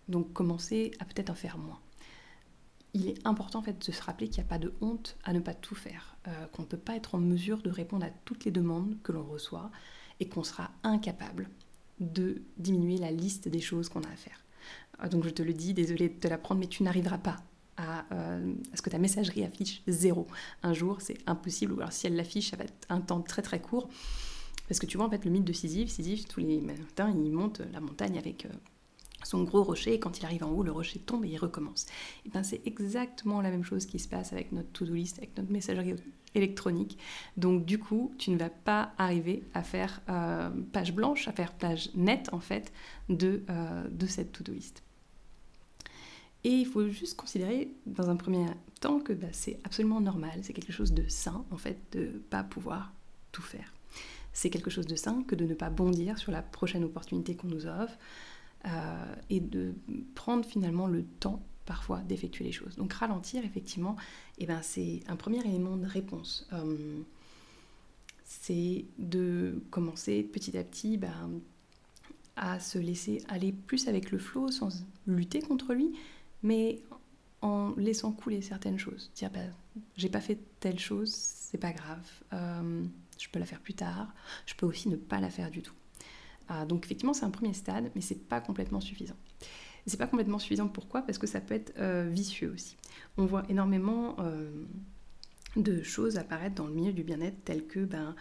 donc 0.08 0.32
commencer 0.32 0.92
à 1.00 1.04
peut-être 1.04 1.30
en 1.30 1.34
faire 1.34 1.58
moins. 1.58 1.80
Il 2.92 3.08
est 3.08 3.26
important 3.26 3.60
en 3.60 3.62
fait 3.62 3.84
de 3.84 3.92
se 3.92 4.02
rappeler 4.02 4.28
qu'il 4.28 4.42
n'y 4.42 4.46
a 4.46 4.50
pas 4.50 4.58
de 4.58 4.72
honte 4.80 5.16
à 5.24 5.32
ne 5.32 5.40
pas 5.40 5.54
tout 5.54 5.74
faire, 5.74 6.16
qu'on 6.52 6.62
ne 6.62 6.68
peut 6.68 6.76
pas 6.76 6.94
être 6.94 7.16
en 7.16 7.18
mesure 7.18 7.62
de 7.62 7.70
répondre 7.70 8.06
à 8.06 8.10
toutes 8.24 8.44
les 8.44 8.52
demandes 8.52 8.96
que 9.02 9.10
l'on 9.10 9.24
reçoit 9.24 9.72
et 10.20 10.28
qu'on 10.28 10.44
sera 10.44 10.70
incapable 10.84 11.48
de 12.00 12.42
diminuer 12.56 12.98
la 12.98 13.10
liste 13.10 13.48
des 13.48 13.60
choses 13.60 13.88
qu'on 13.88 14.02
a 14.02 14.08
à 14.08 14.16
faire. 14.16 14.44
Euh, 15.02 15.08
donc 15.08 15.24
je 15.24 15.30
te 15.30 15.42
le 15.42 15.52
dis, 15.52 15.74
désolé 15.74 16.08
de 16.08 16.14
te 16.14 16.28
l'apprendre, 16.28 16.60
mais 16.60 16.66
tu 16.66 16.82
n'arriveras 16.82 17.18
pas 17.18 17.36
à, 17.76 18.04
euh, 18.12 18.54
à, 18.72 18.76
ce 18.76 18.82
que 18.82 18.90
ta 18.90 18.98
messagerie 18.98 19.44
affiche 19.44 19.82
zéro. 19.86 20.26
Un 20.62 20.72
jour, 20.72 21.00
c'est 21.00 21.18
impossible, 21.26 21.72
ou 21.72 21.78
alors 21.78 21.92
si 21.92 22.06
elle 22.06 22.16
l'affiche, 22.16 22.50
ça 22.50 22.56
va 22.56 22.64
être 22.64 22.86
un 22.88 23.00
temps 23.00 23.20
très 23.20 23.42
très 23.42 23.60
court. 23.60 23.88
Parce 24.68 24.80
que 24.80 24.86
tu 24.86 24.96
vois, 24.96 25.06
en 25.06 25.10
fait, 25.10 25.24
le 25.24 25.30
mythe 25.30 25.44
de 25.44 25.52
Sisyphe, 25.52 25.90
Sisyphe, 25.90 26.26
tous 26.26 26.40
les 26.40 26.60
matins, 26.60 27.14
il 27.14 27.32
monte 27.32 27.60
la 27.72 27.80
montagne 27.80 28.16
avec 28.16 28.46
son 29.24 29.42
gros 29.42 29.62
rocher, 29.62 29.94
et 29.94 29.98
quand 29.98 30.18
il 30.18 30.24
arrive 30.24 30.44
en 30.44 30.50
haut, 30.50 30.62
le 30.62 30.72
rocher 30.72 30.98
tombe 30.98 31.24
et 31.24 31.28
il 31.28 31.38
recommence. 31.38 31.86
Et 32.26 32.28
ben 32.28 32.42
c'est 32.42 32.66
exactement 32.66 33.40
la 33.40 33.50
même 33.50 33.64
chose 33.64 33.86
qui 33.86 33.98
se 33.98 34.08
passe 34.08 34.32
avec 34.32 34.52
notre 34.52 34.70
to-do 34.72 34.94
list, 34.94 35.18
avec 35.18 35.36
notre 35.36 35.50
messagerie 35.50 35.94
électronique. 36.34 36.98
Donc 37.36 37.64
du 37.64 37.78
coup, 37.78 38.12
tu 38.18 38.30
ne 38.30 38.36
vas 38.36 38.50
pas 38.50 38.92
arriver 38.98 39.42
à 39.54 39.62
faire 39.62 40.00
euh, 40.08 40.50
page 40.72 40.94
blanche, 40.94 41.28
à 41.28 41.32
faire 41.32 41.52
page 41.52 41.90
nette 41.94 42.28
en 42.32 42.40
fait 42.40 42.72
de, 43.08 43.42
euh, 43.50 43.88
de 43.88 44.06
cette 44.06 44.32
to-do 44.32 44.52
list. 44.52 44.82
Et 46.44 46.50
il 46.50 46.66
faut 46.66 46.86
juste 46.88 47.16
considérer 47.16 47.70
dans 47.86 48.10
un 48.10 48.16
premier 48.16 48.46
temps 48.80 49.00
que 49.00 49.14
bah, 49.14 49.28
c'est 49.32 49.58
absolument 49.64 50.00
normal, 50.00 50.40
c'est 50.42 50.52
quelque 50.52 50.72
chose 50.72 50.92
de 50.92 51.08
sain 51.08 51.44
en 51.50 51.56
fait 51.56 51.78
de 51.92 52.00
ne 52.00 52.18
pas 52.18 52.42
pouvoir 52.42 52.92
tout 53.32 53.42
faire. 53.42 53.72
C'est 54.34 54.50
quelque 54.50 54.68
chose 54.68 54.86
de 54.86 54.96
sain 54.96 55.22
que 55.26 55.36
de 55.36 55.46
ne 55.46 55.54
pas 55.54 55.70
bondir 55.70 56.18
sur 56.18 56.32
la 56.32 56.42
prochaine 56.42 56.84
opportunité 56.84 57.34
qu'on 57.34 57.46
nous 57.46 57.66
offre, 57.66 57.96
et 59.30 59.40
de 59.40 59.75
prendre 60.14 60.44
finalement 60.44 60.87
le 60.87 61.04
temps 61.04 61.42
parfois 61.64 62.00
d'effectuer 62.00 62.44
les 62.44 62.52
choses. 62.52 62.76
Donc 62.76 62.92
ralentir, 62.92 63.44
effectivement, 63.44 63.97
eh 64.38 64.47
ben, 64.47 64.61
c'est 64.62 65.02
un 65.09 65.16
premier 65.16 65.40
élément 65.40 65.76
de 65.76 65.87
réponse. 65.87 66.47
Euh, 66.52 67.00
c'est 68.25 68.85
de 68.99 69.62
commencer 69.71 70.23
petit 70.23 70.56
à 70.56 70.64
petit 70.64 70.97
ben, 70.97 71.40
à 72.37 72.59
se 72.61 72.78
laisser 72.78 73.23
aller 73.28 73.52
plus 73.52 73.88
avec 73.88 74.11
le 74.11 74.18
flot 74.18 74.50
sans 74.50 74.85
lutter 75.06 75.40
contre 75.40 75.75
lui, 75.75 75.92
mais 76.42 76.83
en 77.42 77.75
laissant 77.76 78.12
couler 78.12 78.42
certaines 78.42 78.78
choses. 78.78 79.11
Dire, 79.14 79.30
ben, 79.30 79.52
j'ai 79.96 80.09
pas 80.09 80.20
fait 80.20 80.38
telle 80.61 80.79
chose, 80.79 81.12
c'est 81.12 81.59
pas 81.59 81.72
grave, 81.72 82.11
euh, 82.33 82.85
je 83.18 83.29
peux 83.29 83.38
la 83.38 83.46
faire 83.46 83.61
plus 83.61 83.74
tard, 83.74 84.12
je 84.46 84.55
peux 84.55 84.66
aussi 84.66 84.88
ne 84.88 84.96
pas 84.96 85.20
la 85.20 85.31
faire 85.31 85.50
du 85.50 85.62
tout. 85.62 85.74
Ah, 86.48 86.66
donc 86.66 86.85
effectivement, 86.85 87.14
c'est 87.14 87.24
un 87.24 87.30
premier 87.30 87.54
stade, 87.54 87.90
mais 87.94 88.00
c'est 88.00 88.28
pas 88.28 88.40
complètement 88.40 88.80
suffisant. 88.80 89.16
C'est 89.87 89.98
pas 89.98 90.07
complètement 90.07 90.38
suffisant 90.38 90.68
pourquoi? 90.68 91.02
Parce 91.02 91.18
que 91.18 91.26
ça 91.26 91.40
peut 91.40 91.54
être 91.54 91.74
euh, 91.78 92.09
vicieux 92.11 92.52
aussi. 92.52 92.76
On 93.16 93.26
voit 93.26 93.44
énormément 93.48 94.16
euh, 94.18 94.50
de 95.57 95.83
choses 95.83 96.16
apparaître 96.16 96.54
dans 96.54 96.66
le 96.66 96.74
milieu 96.74 96.92
du 96.92 97.02
bien-être 97.02 97.44
telles 97.44 97.66
que 97.66 97.80
ben, 97.80 98.14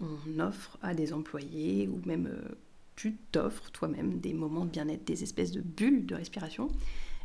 on 0.00 0.38
offre 0.38 0.78
à 0.82 0.94
des 0.94 1.12
employés 1.12 1.88
ou 1.88 2.00
même 2.06 2.26
euh, 2.26 2.56
tu 2.94 3.16
t'offres 3.32 3.70
toi-même 3.70 4.20
des 4.20 4.32
moments 4.32 4.64
de 4.64 4.70
bien-être, 4.70 5.04
des 5.04 5.22
espèces 5.22 5.50
de 5.50 5.60
bulles 5.60 6.06
de 6.06 6.14
respiration. 6.14 6.68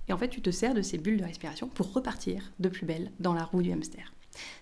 Et 0.08 0.14
en 0.14 0.18
fait, 0.18 0.30
tu 0.30 0.42
te 0.42 0.52
sers 0.52 0.74
de 0.74 0.82
ces 0.82 0.98
bulles 0.98 1.18
de 1.18 1.24
respiration 1.24 1.68
pour 1.68 1.94
repartir 1.94 2.52
de 2.60 2.70
plus 2.70 2.86
belle 2.86 3.12
dans 3.20 3.34
la 3.34 3.44
roue 3.44 3.62
du 3.62 3.72
hamster. 3.72 4.12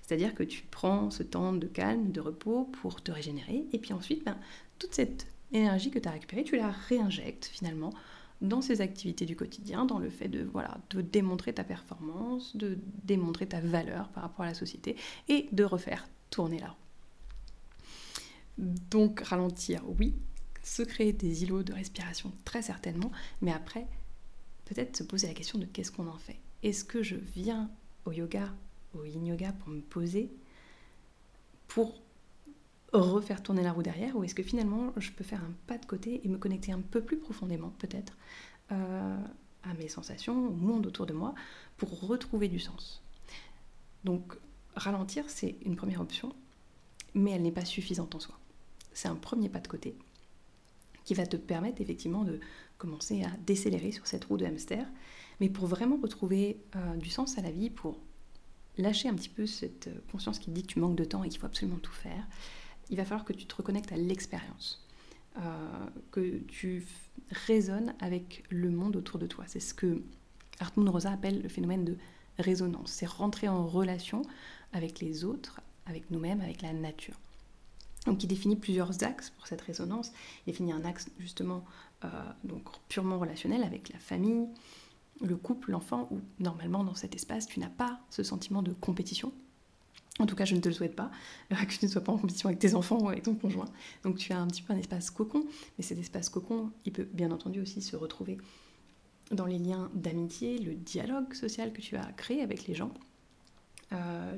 C'est-à-dire 0.02 0.36
que 0.36 0.44
tu 0.44 0.64
prends 0.70 1.10
ce 1.10 1.24
temps 1.24 1.54
de 1.54 1.68
calme, 1.68 2.12
de 2.12 2.20
repos 2.20 2.66
pour 2.82 3.02
te 3.02 3.12
régénérer, 3.12 3.66
et 3.72 3.80
puis 3.80 3.94
ensuite, 3.94 4.26
ben, 4.26 4.38
toute 4.78 4.94
cette 4.94 5.28
énergie 5.54 5.92
que 5.92 6.00
tu 6.00 6.08
as 6.08 6.12
récupérée, 6.12 6.44
tu 6.44 6.56
la 6.56 6.72
réinjectes 6.72 7.46
finalement 7.46 7.92
dans 8.42 8.62
ces 8.62 8.82
activités 8.82 9.26
du 9.26 9.36
quotidien, 9.36 9.86
dans 9.86 10.00
le 10.00 10.10
fait 10.10 10.28
de, 10.28 10.44
voilà, 10.44 10.78
de 10.90 11.02
démontrer 11.02 11.54
ta 11.54 11.64
performance, 11.64 12.56
de 12.56 12.80
démontrer 13.04 13.48
ta 13.48 13.62
valeur 13.62 14.10
par 14.10 14.24
rapport 14.24 14.46
à 14.46 14.48
la 14.48 14.54
société 14.54 14.96
et 15.28 15.48
de 15.52 15.64
refaire 15.64 16.08
tourner 16.32 16.60
la 16.60 16.70
roue. 16.70 16.76
Donc 18.58 19.22
ralentir, 19.22 19.84
oui, 20.00 20.16
se 20.64 20.82
créer 20.82 21.14
des 21.14 21.44
îlots 21.44 21.64
de 21.64 21.74
respiration 21.74 22.32
très 22.46 22.62
certainement, 22.62 23.12
mais 23.42 23.52
après, 23.52 23.88
peut-être 24.66 24.98
se 24.98 25.04
poser 25.04 25.28
la 25.28 25.34
question 25.34 25.60
de 25.60 25.66
qu'est-ce 25.66 25.92
qu'on 25.92 26.08
en 26.08 26.18
fait? 26.18 26.40
Est-ce 26.64 26.84
que 26.84 27.04
je 27.04 27.16
viens 27.16 27.70
au 28.06 28.12
yoga, 28.12 28.54
au 28.94 29.04
yin 29.06 29.26
yoga 29.26 29.52
pour 29.54 29.70
me 29.70 29.82
poser, 29.82 30.32
pour 31.68 32.02
refaire 33.00 33.42
tourner 33.42 33.64
la 33.64 33.72
roue 33.72 33.84
derrière 33.84 34.16
ou 34.16 34.24
est-ce 34.24 34.36
que 34.36 34.44
finalement 34.44 34.94
je 34.98 35.12
peux 35.12 35.24
faire 35.24 35.42
un 35.44 35.54
pas 35.68 35.78
de 35.78 35.86
côté 35.86 36.22
et 36.24 36.28
me 36.28 36.38
connecter 36.38 36.72
un 36.72 36.82
peu 36.82 37.02
plus 37.02 37.18
profondément 37.18 37.74
peut-être 37.80 38.18
euh, 38.72 39.18
à 39.64 39.74
mes 39.76 39.88
sensations, 39.88 40.48
au 40.48 40.52
monde 40.52 40.86
autour 40.88 41.06
de 41.06 41.14
moi 41.14 41.34
pour 41.78 42.08
retrouver 42.08 42.48
du 42.48 42.60
sens? 42.60 43.02
Donc 44.04 44.38
ralentir 44.76 45.26
c'est 45.30 45.56
une 45.66 45.76
première 45.76 46.02
option 46.02 46.36
mais 47.14 47.32
elle 47.32 47.42
n'est 47.42 47.52
pas 47.52 47.66
suffisante 47.66 48.16
en 48.16 48.20
soi. 48.20 48.38
C'est 48.94 49.08
un 49.08 49.16
premier 49.16 49.50
pas 49.50 49.60
de 49.60 49.68
côté 49.68 49.96
qui 51.04 51.14
va 51.14 51.26
te 51.26 51.38
permettre 51.38 51.82
effectivement 51.82 52.24
de 52.24 52.40
commencer 52.78 53.24
à 53.24 53.30
décélérer 53.46 53.92
sur 53.92 54.06
cette 54.08 54.26
roue 54.26 54.38
de 54.38 54.46
hamster 54.46 54.86
mais 55.40 55.50
pour 55.50 55.66
vraiment 55.66 55.98
retrouver 55.98 56.62
euh, 56.76 56.96
du 56.98 57.10
sens 57.10 57.38
à 57.38 57.42
la 57.42 57.52
vie, 57.52 57.70
pour 57.70 57.98
lâcher 58.78 59.10
un 59.10 59.16
petit 59.16 59.30
peu 59.30 59.46
cette 59.46 59.90
conscience 60.12 60.40
qui 60.40 60.52
dit 60.52 60.62
que 60.62 60.68
tu 60.68 60.80
manques 60.80 60.96
de 60.96 61.04
temps 61.04 61.24
et 61.24 61.30
qu'il 61.30 61.40
faut 61.40 61.48
absolument 61.48 61.80
tout 61.80 61.92
faire, 61.92 62.28
il 62.90 62.98
va 62.98 63.06
falloir 63.06 63.26
que 63.26 63.34
tu 63.34 63.46
te 63.46 63.56
reconnectes 63.56 63.92
à 63.92 63.98
l'expérience, 63.98 64.86
euh, 65.38 65.42
que 66.12 66.40
tu 66.48 66.86
résonnes 67.48 67.94
avec 68.00 68.44
le 68.50 68.70
monde 68.70 68.96
autour 68.96 69.20
de 69.20 69.28
toi. 69.28 69.46
C'est 69.48 69.60
ce 69.60 69.74
que 69.74 70.02
Hartmut 70.60 70.90
Rosa 70.90 71.12
appelle 71.12 71.42
le 71.42 71.50
phénomène 71.50 71.86
de 71.86 71.98
résonance. 72.40 72.92
C'est 72.92 73.08
rentrer 73.08 73.48
en 73.48 73.66
relation 73.66 74.22
avec 74.74 75.00
les 75.00 75.24
autres, 75.24 75.62
avec 75.86 76.10
nous-mêmes, 76.12 76.42
avec 76.42 76.62
la 76.62 76.74
nature. 76.74 77.16
Donc 78.06 78.24
il 78.24 78.28
définit 78.28 78.56
plusieurs 78.56 79.04
axes 79.04 79.30
pour 79.30 79.48
cette 79.48 79.62
résonance. 79.62 80.12
Il 80.46 80.52
définit 80.52 80.72
un 80.72 80.84
axe 80.86 81.10
justement 81.20 81.64
euh, 82.04 82.10
purement 82.90 83.20
relationnel 83.20 83.64
avec 83.64 83.90
la 83.90 84.00
famille, 84.00 84.48
le 85.22 85.38
couple, 85.38 85.72
l'enfant, 85.72 86.08
où 86.12 86.20
normalement 86.40 86.84
dans 86.84 86.96
cet 86.96 87.16
espace 87.16 87.48
tu 87.48 87.60
n'as 87.60 87.70
pas 87.70 88.00
ce 88.10 88.24
sentiment 88.24 88.64
de 88.64 88.74
compétition, 88.74 89.32
en 90.20 90.26
tout 90.26 90.36
cas, 90.36 90.46
je 90.46 90.56
ne 90.56 90.60
te 90.60 90.68
le 90.68 90.76
souhaite 90.76 90.96
pas, 90.96 91.10
euh, 91.52 91.56
que 91.56 91.74
tu 91.74 91.86
ne 91.86 91.90
sois 91.90 92.04
pas 92.04 92.12
en 92.12 92.18
compétition 92.18 92.50
avec 92.50 92.60
tes 92.60 92.76
enfants 92.76 93.00
ou 93.00 93.08
avec 93.08 93.24
ton 93.24 93.36
conjoint. 93.36 93.70
Donc 94.04 94.18
tu 94.18 94.34
as 94.34 94.40
un 94.40 94.48
petit 94.48 94.62
peu 94.62 94.74
un 94.74 94.78
espace 94.78 95.10
cocon, 95.10 95.46
mais 95.78 95.84
cet 95.84 95.98
espace 95.98 96.30
cocon, 96.30 96.72
il 96.86 96.92
peut 96.92 97.08
bien 97.12 97.32
entendu 97.32 97.62
aussi 97.62 97.82
se 97.82 97.96
retrouver 97.96 98.38
dans 99.32 99.46
les 99.46 99.58
liens 99.58 99.90
d'amitié, 99.94 100.58
le 100.58 100.74
dialogue 100.74 101.34
social 101.34 101.72
que 101.72 101.80
tu 101.80 101.96
as 101.96 102.12
créé 102.18 102.42
avec 102.42 102.68
les 102.68 102.74
gens, 102.74 102.94
euh, 103.94 104.36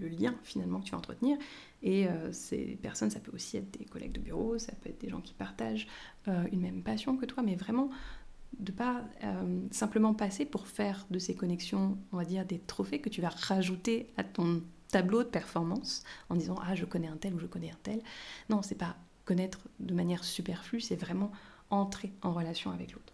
le, 0.00 0.08
lien 0.08 0.34
finalement 0.42 0.80
que 0.80 0.86
tu 0.86 0.92
vas 0.92 0.98
entretenir. 0.98 1.36
Et 1.82 2.08
euh, 2.08 2.32
ces 2.32 2.78
personnes, 2.82 3.10
ça 3.10 3.20
peut 3.20 3.32
aussi 3.34 3.58
être 3.58 3.78
des 3.78 3.84
collègues 3.84 4.12
de 4.12 4.20
bureau, 4.20 4.58
ça 4.58 4.72
peut 4.80 4.88
être 4.88 5.00
des 5.00 5.10
gens 5.10 5.20
qui 5.20 5.34
partagent 5.34 5.86
une 6.26 6.60
même 6.60 6.82
passion 6.82 7.16
que 7.16 7.26
toi, 7.26 7.42
mais 7.42 7.56
vraiment 7.56 7.90
de 8.58 8.72
pas 8.72 9.04
simplement 9.70 10.12
passer 10.12 10.44
pour 10.44 10.66
faire 10.66 11.06
de 11.10 11.18
ces 11.18 11.34
connexions, 11.34 11.96
on 12.12 12.16
va 12.16 12.24
dire, 12.24 12.44
des 12.44 12.58
trophées 12.58 13.00
que 13.00 13.08
tu 13.08 13.20
vas 13.20 13.28
rajouter 13.28 14.08
à 14.16 14.24
ton 14.24 14.62
tableau 14.90 15.22
de 15.22 15.28
performance 15.28 16.04
en 16.28 16.36
disant 16.36 16.56
ah 16.62 16.74
je 16.74 16.84
connais 16.84 17.08
un 17.08 17.16
tel 17.16 17.34
ou 17.34 17.38
je 17.38 17.46
connais 17.46 17.70
un 17.70 17.78
tel. 17.82 18.02
Non, 18.48 18.62
c'est 18.62 18.74
pas 18.74 18.96
connaître 19.24 19.60
de 19.78 19.94
manière 19.94 20.24
superflue, 20.24 20.80
c'est 20.80 20.96
vraiment 20.96 21.30
entrer 21.70 22.12
en 22.22 22.32
relation 22.32 22.72
avec 22.72 22.92
l'autre. 22.92 23.12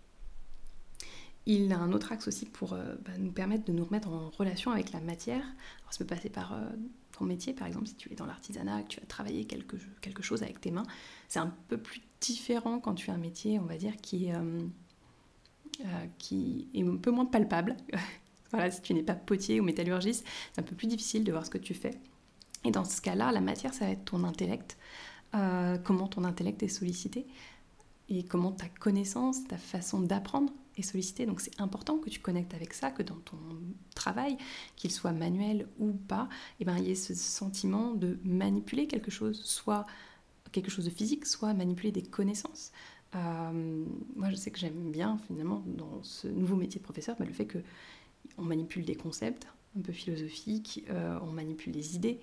il 1.44 1.72
a 1.72 1.78
un 1.78 1.92
autre 1.92 2.10
axe 2.12 2.26
aussi 2.26 2.46
pour 2.46 2.72
euh, 2.72 2.94
bah, 3.04 3.12
nous 3.18 3.32
permettre 3.32 3.64
de 3.64 3.72
nous 3.72 3.84
remettre 3.84 4.08
en 4.08 4.30
relation 4.30 4.70
avec 4.70 4.92
la 4.92 5.00
matière. 5.00 5.42
Alors, 5.42 5.92
ça 5.92 5.98
peut 5.98 6.06
passer 6.06 6.30
par 6.30 6.54
euh, 6.54 6.64
ton 7.12 7.24
métier, 7.24 7.52
par 7.52 7.66
exemple, 7.66 7.86
si 7.86 7.94
tu 7.94 8.10
es 8.12 8.16
dans 8.16 8.26
l'artisanat, 8.26 8.82
que 8.82 8.88
tu 8.88 9.00
as 9.00 9.06
travaillé 9.06 9.44
quelque, 9.44 9.76
quelque 10.00 10.22
chose 10.22 10.42
avec 10.42 10.60
tes 10.60 10.70
mains. 10.70 10.86
C'est 11.28 11.38
un 11.38 11.52
peu 11.68 11.76
plus 11.76 12.00
différent 12.20 12.80
quand 12.80 12.94
tu 12.94 13.10
as 13.10 13.14
un 13.14 13.18
métier, 13.18 13.58
on 13.58 13.64
va 13.64 13.76
dire, 13.76 13.96
qui, 13.98 14.32
euh, 14.32 14.66
qui 16.18 16.68
est 16.74 16.82
un 16.82 16.96
peu 16.96 17.10
moins 17.10 17.26
palpable. 17.26 17.76
si 18.70 18.82
tu 18.82 18.94
n'es 18.94 19.02
pas 19.02 19.14
potier 19.14 19.60
ou 19.60 19.64
métallurgiste, 19.64 20.24
c'est 20.52 20.60
un 20.60 20.64
peu 20.64 20.74
plus 20.74 20.86
difficile 20.86 21.24
de 21.24 21.32
voir 21.32 21.44
ce 21.44 21.50
que 21.50 21.58
tu 21.58 21.74
fais. 21.74 21.92
Et 22.64 22.70
dans 22.70 22.84
ce 22.84 23.00
cas-là, 23.00 23.32
la 23.32 23.40
matière, 23.40 23.74
ça 23.74 23.86
va 23.86 23.92
être 23.92 24.04
ton 24.04 24.24
intellect, 24.24 24.76
comment 25.84 26.08
ton 26.08 26.24
intellect 26.24 26.62
est 26.62 26.68
sollicité 26.68 27.26
et 28.08 28.24
comment 28.24 28.52
ta 28.52 28.68
connaissance, 28.68 29.46
ta 29.48 29.58
façon 29.58 30.00
d'apprendre 30.00 30.52
est 30.76 30.82
sollicitée. 30.82 31.26
Donc 31.26 31.40
c'est 31.40 31.60
important 31.60 31.98
que 31.98 32.10
tu 32.10 32.20
connectes 32.20 32.54
avec 32.54 32.72
ça, 32.72 32.90
que 32.90 33.02
dans 33.02 33.16
ton 33.16 33.38
travail, 33.94 34.36
qu'il 34.76 34.90
soit 34.90 35.12
manuel 35.12 35.68
ou 35.78 35.92
pas, 35.92 36.28
eh 36.60 36.64
ben, 36.64 36.76
il 36.78 36.84
y 36.84 36.90
ait 36.90 36.94
ce 36.96 37.14
sentiment 37.14 37.94
de 37.94 38.18
manipuler 38.24 38.86
quelque 38.86 39.10
chose, 39.10 39.42
soit 39.42 39.86
quelque 40.52 40.70
chose 40.70 40.84
de 40.84 40.90
physique, 40.90 41.26
soit 41.26 41.54
manipuler 41.54 41.92
des 41.92 42.02
connaissances. 42.02 42.72
Euh, 43.14 43.84
moi, 44.14 44.30
je 44.30 44.36
sais 44.36 44.50
que 44.50 44.58
j'aime 44.58 44.90
bien, 44.90 45.18
finalement, 45.26 45.62
dans 45.66 46.02
ce 46.02 46.28
nouveau 46.28 46.56
métier 46.56 46.78
de 46.78 46.84
professeur, 46.84 47.16
bah, 47.18 47.24
le 47.24 47.32
fait 47.32 47.46
que 47.46 47.58
on 48.38 48.42
manipule 48.42 48.84
des 48.84 48.94
concepts 48.94 49.46
un 49.78 49.82
peu 49.82 49.92
philosophiques, 49.92 50.84
euh, 50.90 51.18
on 51.22 51.32
manipule 51.32 51.72
des 51.72 51.94
idées 51.94 52.20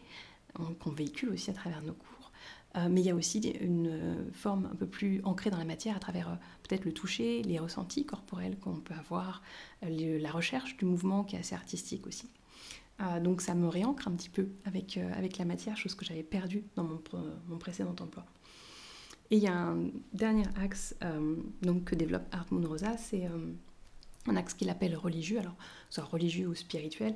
qu'on 0.80 0.91
véhicule 0.91 1.30
aussi 1.30 1.49
à 1.49 1.54
travers 1.54 1.82
nos 1.82 1.93
cours. 1.93 2.32
Euh, 2.76 2.88
mais 2.89 3.02
il 3.02 3.06
y 3.06 3.10
a 3.10 3.15
aussi 3.15 3.39
une 3.39 3.88
euh, 3.88 4.32
forme 4.34 4.67
un 4.71 4.76
peu 4.76 4.88
plus 4.88 5.21
ancrée 5.23 5.49
dans 5.49 5.58
la 5.58 5.65
matière 5.65 5.95
à 5.95 5.99
travers 5.99 6.38
peut-être 6.63 6.86
le 6.86 6.93
toucher, 6.93 7.41
les 7.43 7.60
ressentis 7.60 8.06
corporels 8.06 8.58
qu'on 8.60 8.76
peut 8.76 8.93
avoir, 8.93 9.41
la 9.82 10.32
recherche 10.32 10.78
du 10.78 10.86
mouvement 10.86 11.23
qui 11.23 11.36
est 11.36 11.39
assez 11.39 11.56
artistique 11.56 12.08
aussi. 12.08 12.30
donc 13.21 13.41
ça 13.41 13.54
me 13.54 13.67
réancre 13.67 14.08
un 14.08 14.12
petit 14.12 14.30
peu 14.30 14.47
avec, 14.65 14.97
avec 14.97 15.38
la 15.38 15.45
matière, 15.45 15.76
chose 15.78 15.93
que 15.93 16.06
j'avais 16.06 16.23
perdue 16.23 16.63
dans 16.76 16.84
mon, 16.84 17.58
précédent 17.58 17.95
emploi. 17.99 18.26
Et 19.30 19.38
il 19.38 19.43
y 19.43 19.47
a 19.47 19.56
un 19.56 19.89
dernier 20.13 20.45
axe 20.56 20.95
donc, 21.62 21.86
que 21.86 21.95
développe 21.95 22.26
Art 22.32 22.47
Rosa, 22.52 22.97
c'est 22.97 23.28
un 24.27 24.36
axe 24.36 24.53
qu'il 24.53 24.69
appelle 24.69 24.95
religieux, 24.95 25.39
alors 25.39 25.55
soit 25.89 26.03
religieux 26.03 26.47
ou 26.47 26.55
spirituel, 26.55 27.15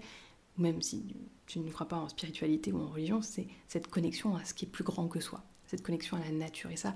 même 0.58 0.82
si 0.82 1.04
tu 1.46 1.60
ne 1.60 1.70
crois 1.70 1.88
pas 1.88 1.98
en 1.98 2.10
spiritualité 2.10 2.72
ou 2.72 2.82
en 2.82 2.88
religion, 2.88 3.22
c'est 3.22 3.48
cette 3.68 3.88
connexion 3.88 4.36
à 4.36 4.44
ce 4.44 4.54
qui 4.54 4.66
est 4.66 4.68
plus 4.68 4.84
grand 4.84 5.08
que 5.08 5.20
soi, 5.20 5.44
cette 5.66 5.84
connexion 5.84 6.18
à 6.18 6.20
la 6.20 6.32
nature. 6.32 6.72
Et 6.72 6.76
ça, 6.76 6.94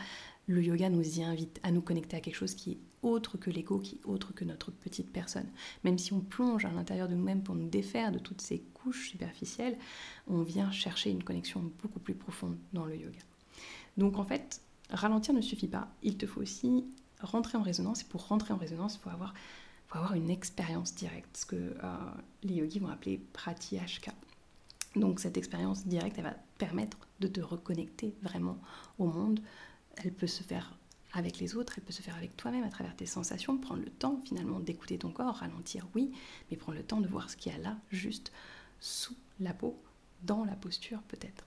le 0.48 0.64
yoga 0.64 0.90
nous 0.90 1.20
y 1.20 1.24
invite 1.24 1.60
à 1.64 1.72
nous 1.72 1.82
connecter 1.82 2.18
à 2.18 2.20
quelque 2.20 2.36
chose 2.36 2.56
qui 2.56 2.72
est 2.72 2.78
autre 3.04 3.38
que 3.38 3.50
l'ego, 3.50 3.80
qui 3.80 3.96
est 3.96 4.06
autre 4.06 4.34
que 4.34 4.46
notre 4.46 4.72
petite 4.72 5.12
personne. 5.12 5.48
Même 5.84 5.98
si 5.98 6.14
on 6.14 6.20
plonge 6.20 6.66
à 6.66 6.72
l'intérieur 6.72 7.08
de 7.08 7.16
nous-mêmes 7.16 7.44
pour 7.44 7.56
nous 7.56 7.68
défaire 7.68 8.12
de 8.12 8.20
toutes 8.20 8.42
ces 8.42 8.60
couches 8.74 9.10
superficielles, 9.10 9.78
on 10.28 10.42
vient 10.42 10.72
chercher 10.72 11.12
une 11.12 11.24
connexion 11.24 11.72
beaucoup 11.82 12.00
plus 12.00 12.16
profonde 12.16 12.58
dans 12.74 12.86
le 12.86 12.96
yoga. 12.96 13.20
Donc 13.98 14.18
en 14.18 14.24
fait, 14.24 14.62
ralentir 14.90 15.34
ne 15.34 15.42
suffit 15.42 15.68
pas, 15.68 15.94
il 16.04 16.18
te 16.18 16.26
faut 16.26 16.42
aussi 16.42 16.86
rentrer 17.22 17.58
en 17.58 17.64
résonance. 17.64 18.02
Et 18.02 18.06
pour 18.06 18.28
rentrer 18.28 18.54
en 18.54 18.58
résonance, 18.58 18.96
il 18.96 19.00
faut 19.00 19.10
avoir 19.10 19.34
avoir 19.98 20.14
une 20.14 20.30
expérience 20.30 20.96
directe, 20.96 21.38
ce 21.38 21.46
que 21.46 21.56
euh, 21.56 21.96
les 22.44 22.56
yogis 22.56 22.80
vont 22.80 22.90
appeler 22.90 23.20
pratyashka. 23.34 24.14
Donc 24.96 25.20
cette 25.20 25.38
expérience 25.38 25.86
directe, 25.86 26.18
elle 26.18 26.26
va 26.26 26.36
permettre 26.58 26.98
de 27.20 27.28
te 27.28 27.42
reconnecter 27.42 28.14
vraiment 28.22 28.58
au 29.00 29.06
monde. 29.08 29.40
Elle 29.98 30.14
peut 30.14 30.28
se 30.28 30.44
faire 30.44 30.76
avec 31.14 31.40
les 31.40 31.56
autres, 31.56 31.74
elle 31.78 31.84
peut 31.84 31.92
se 31.92 32.02
faire 32.02 32.16
avec 32.16 32.36
toi-même 32.38 32.64
à 32.64 32.70
travers 32.70 32.96
tes 32.96 33.06
sensations, 33.06 33.58
prendre 33.58 33.84
le 33.84 33.90
temps 33.90 34.22
finalement 34.24 34.60
d'écouter 34.60 34.98
ton 34.98 35.12
corps, 35.12 35.36
ralentir, 35.36 35.86
oui, 35.96 36.12
mais 36.50 36.58
prendre 36.58 36.78
le 36.78 36.84
temps 36.84 37.02
de 37.02 37.08
voir 37.08 37.30
ce 37.30 37.36
qu'il 37.36 37.52
y 37.52 37.56
a 37.56 37.58
là, 37.58 37.78
juste 37.90 38.32
sous 38.80 39.16
la 39.40 39.54
peau, 39.54 39.76
dans 40.24 40.46
la 40.46 40.56
posture 40.56 41.02
peut-être, 41.10 41.46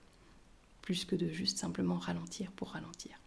plus 0.81 1.05
que 1.05 1.15
de 1.15 1.29
juste 1.29 1.57
simplement 1.57 1.97
ralentir 1.97 2.51
pour 2.51 2.69
ralentir. 2.69 3.19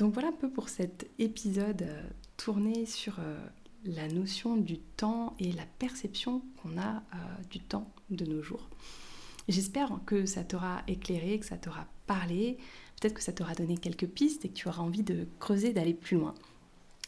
Donc 0.00 0.14
voilà 0.14 0.28
un 0.28 0.32
peu 0.32 0.48
pour 0.48 0.70
cet 0.70 1.10
épisode 1.18 1.82
euh, 1.82 2.02
tourné 2.38 2.86
sur 2.86 3.18
euh, 3.18 3.38
la 3.84 4.08
notion 4.08 4.56
du 4.56 4.78
temps 4.78 5.34
et 5.38 5.52
la 5.52 5.66
perception 5.78 6.40
qu'on 6.56 6.78
a 6.78 6.96
euh, 6.96 7.18
du 7.50 7.60
temps 7.60 7.86
de 8.08 8.24
nos 8.24 8.40
jours. 8.40 8.70
J'espère 9.48 9.90
que 10.06 10.24
ça 10.24 10.42
t'aura 10.42 10.82
éclairé, 10.88 11.38
que 11.38 11.44
ça 11.44 11.58
t'aura 11.58 11.86
parlé, 12.06 12.56
peut-être 12.98 13.12
que 13.12 13.22
ça 13.22 13.34
t'aura 13.34 13.54
donné 13.54 13.76
quelques 13.76 14.06
pistes 14.06 14.46
et 14.46 14.48
que 14.48 14.54
tu 14.54 14.68
auras 14.68 14.80
envie 14.80 15.02
de 15.02 15.28
creuser, 15.38 15.74
d'aller 15.74 15.92
plus 15.92 16.16
loin. 16.16 16.34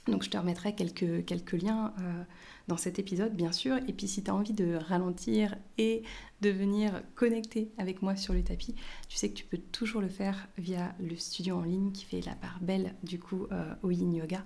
Donc 0.09 0.25
je 0.25 0.31
te 0.31 0.37
remettrai 0.37 0.75
quelques, 0.75 1.53
liens 1.53 1.95
euh, 2.01 2.25
dans 2.67 2.77
cet 2.77 2.99
épisode, 2.99 3.35
bien 3.37 3.53
sûr. 3.53 3.77
Et 3.87 3.93
puis 3.93 4.09
si 4.09 4.23
tu 4.23 4.31
as 4.31 4.35
envie 4.35 4.53
de 4.53 4.75
ralentir 4.75 5.57
et 5.79 6.03
de 6.41 6.51
venir 6.51 7.03
connecter 7.15 7.71
avec 7.79 8.03
moi 8.03 8.17
sur 8.17 8.35
le 8.35 8.43
tapis, 8.43 8.75
tu 9.09 9.17
sais 9.17 9.29
que 9.29 9.35
tu 9.35 9.45
peux 9.45 9.59
toujours 9.59 10.01
le 10.01 10.09
faire 10.09 10.49
via 10.59 10.95
le 11.01 11.17
studio 11.17 11.57
en 11.57 11.63
ligne 11.63 11.93
qui 11.93 12.05
fait 12.05 12.21
la 12.21 12.35
part 12.35 12.59
belle 12.61 12.95
du 13.05 13.21
coup 13.21 13.47
euh, 13.53 13.75
au 13.83 13.91
Yin 13.91 14.13
Yoga. 14.13 14.45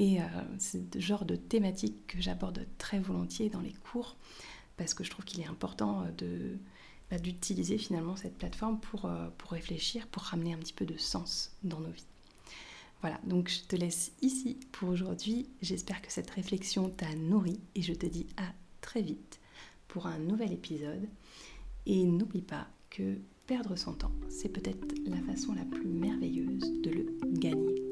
Et 0.00 0.20
euh, 0.20 0.24
c'est 0.58 0.94
le 0.94 1.00
genre 1.00 1.24
de 1.24 1.36
thématique 1.36 2.08
que 2.08 2.20
j'aborde 2.20 2.66
très 2.78 2.98
volontiers 2.98 3.50
dans 3.50 3.60
les 3.60 3.74
cours 3.74 4.16
parce 4.76 4.94
que 4.94 5.04
je 5.04 5.10
trouve 5.10 5.24
qu'il 5.24 5.40
est 5.40 5.46
important 5.46 6.06
bah, 7.08 7.18
d'utiliser 7.18 7.78
finalement 7.78 8.16
cette 8.16 8.36
plateforme 8.36 8.80
pour 8.80 9.04
réfléchir, 9.50 10.08
pour 10.08 10.22
ramener 10.24 10.54
un 10.54 10.58
petit 10.58 10.72
peu 10.72 10.86
de 10.86 10.96
sens 10.96 11.52
dans 11.62 11.78
nos 11.78 11.90
vies. 11.90 12.11
Voilà, 13.02 13.20
donc 13.24 13.48
je 13.48 13.64
te 13.66 13.76
laisse 13.76 14.12
ici 14.22 14.60
pour 14.70 14.88
aujourd'hui. 14.88 15.48
J'espère 15.60 16.00
que 16.00 16.12
cette 16.12 16.30
réflexion 16.30 16.88
t'a 16.88 17.12
nourri 17.16 17.60
et 17.74 17.82
je 17.82 17.92
te 17.92 18.06
dis 18.06 18.28
à 18.36 18.44
très 18.80 19.02
vite 19.02 19.40
pour 19.88 20.06
un 20.06 20.18
nouvel 20.18 20.52
épisode. 20.52 21.08
Et 21.84 22.04
n'oublie 22.04 22.42
pas 22.42 22.68
que 22.90 23.18
perdre 23.48 23.74
son 23.76 23.94
temps, 23.94 24.12
c'est 24.28 24.48
peut-être 24.48 24.86
la 25.04 25.20
façon 25.22 25.52
la 25.52 25.64
plus 25.64 25.84
merveilleuse 25.84 26.80
de 26.80 26.90
le 26.90 27.06
gagner. 27.40 27.91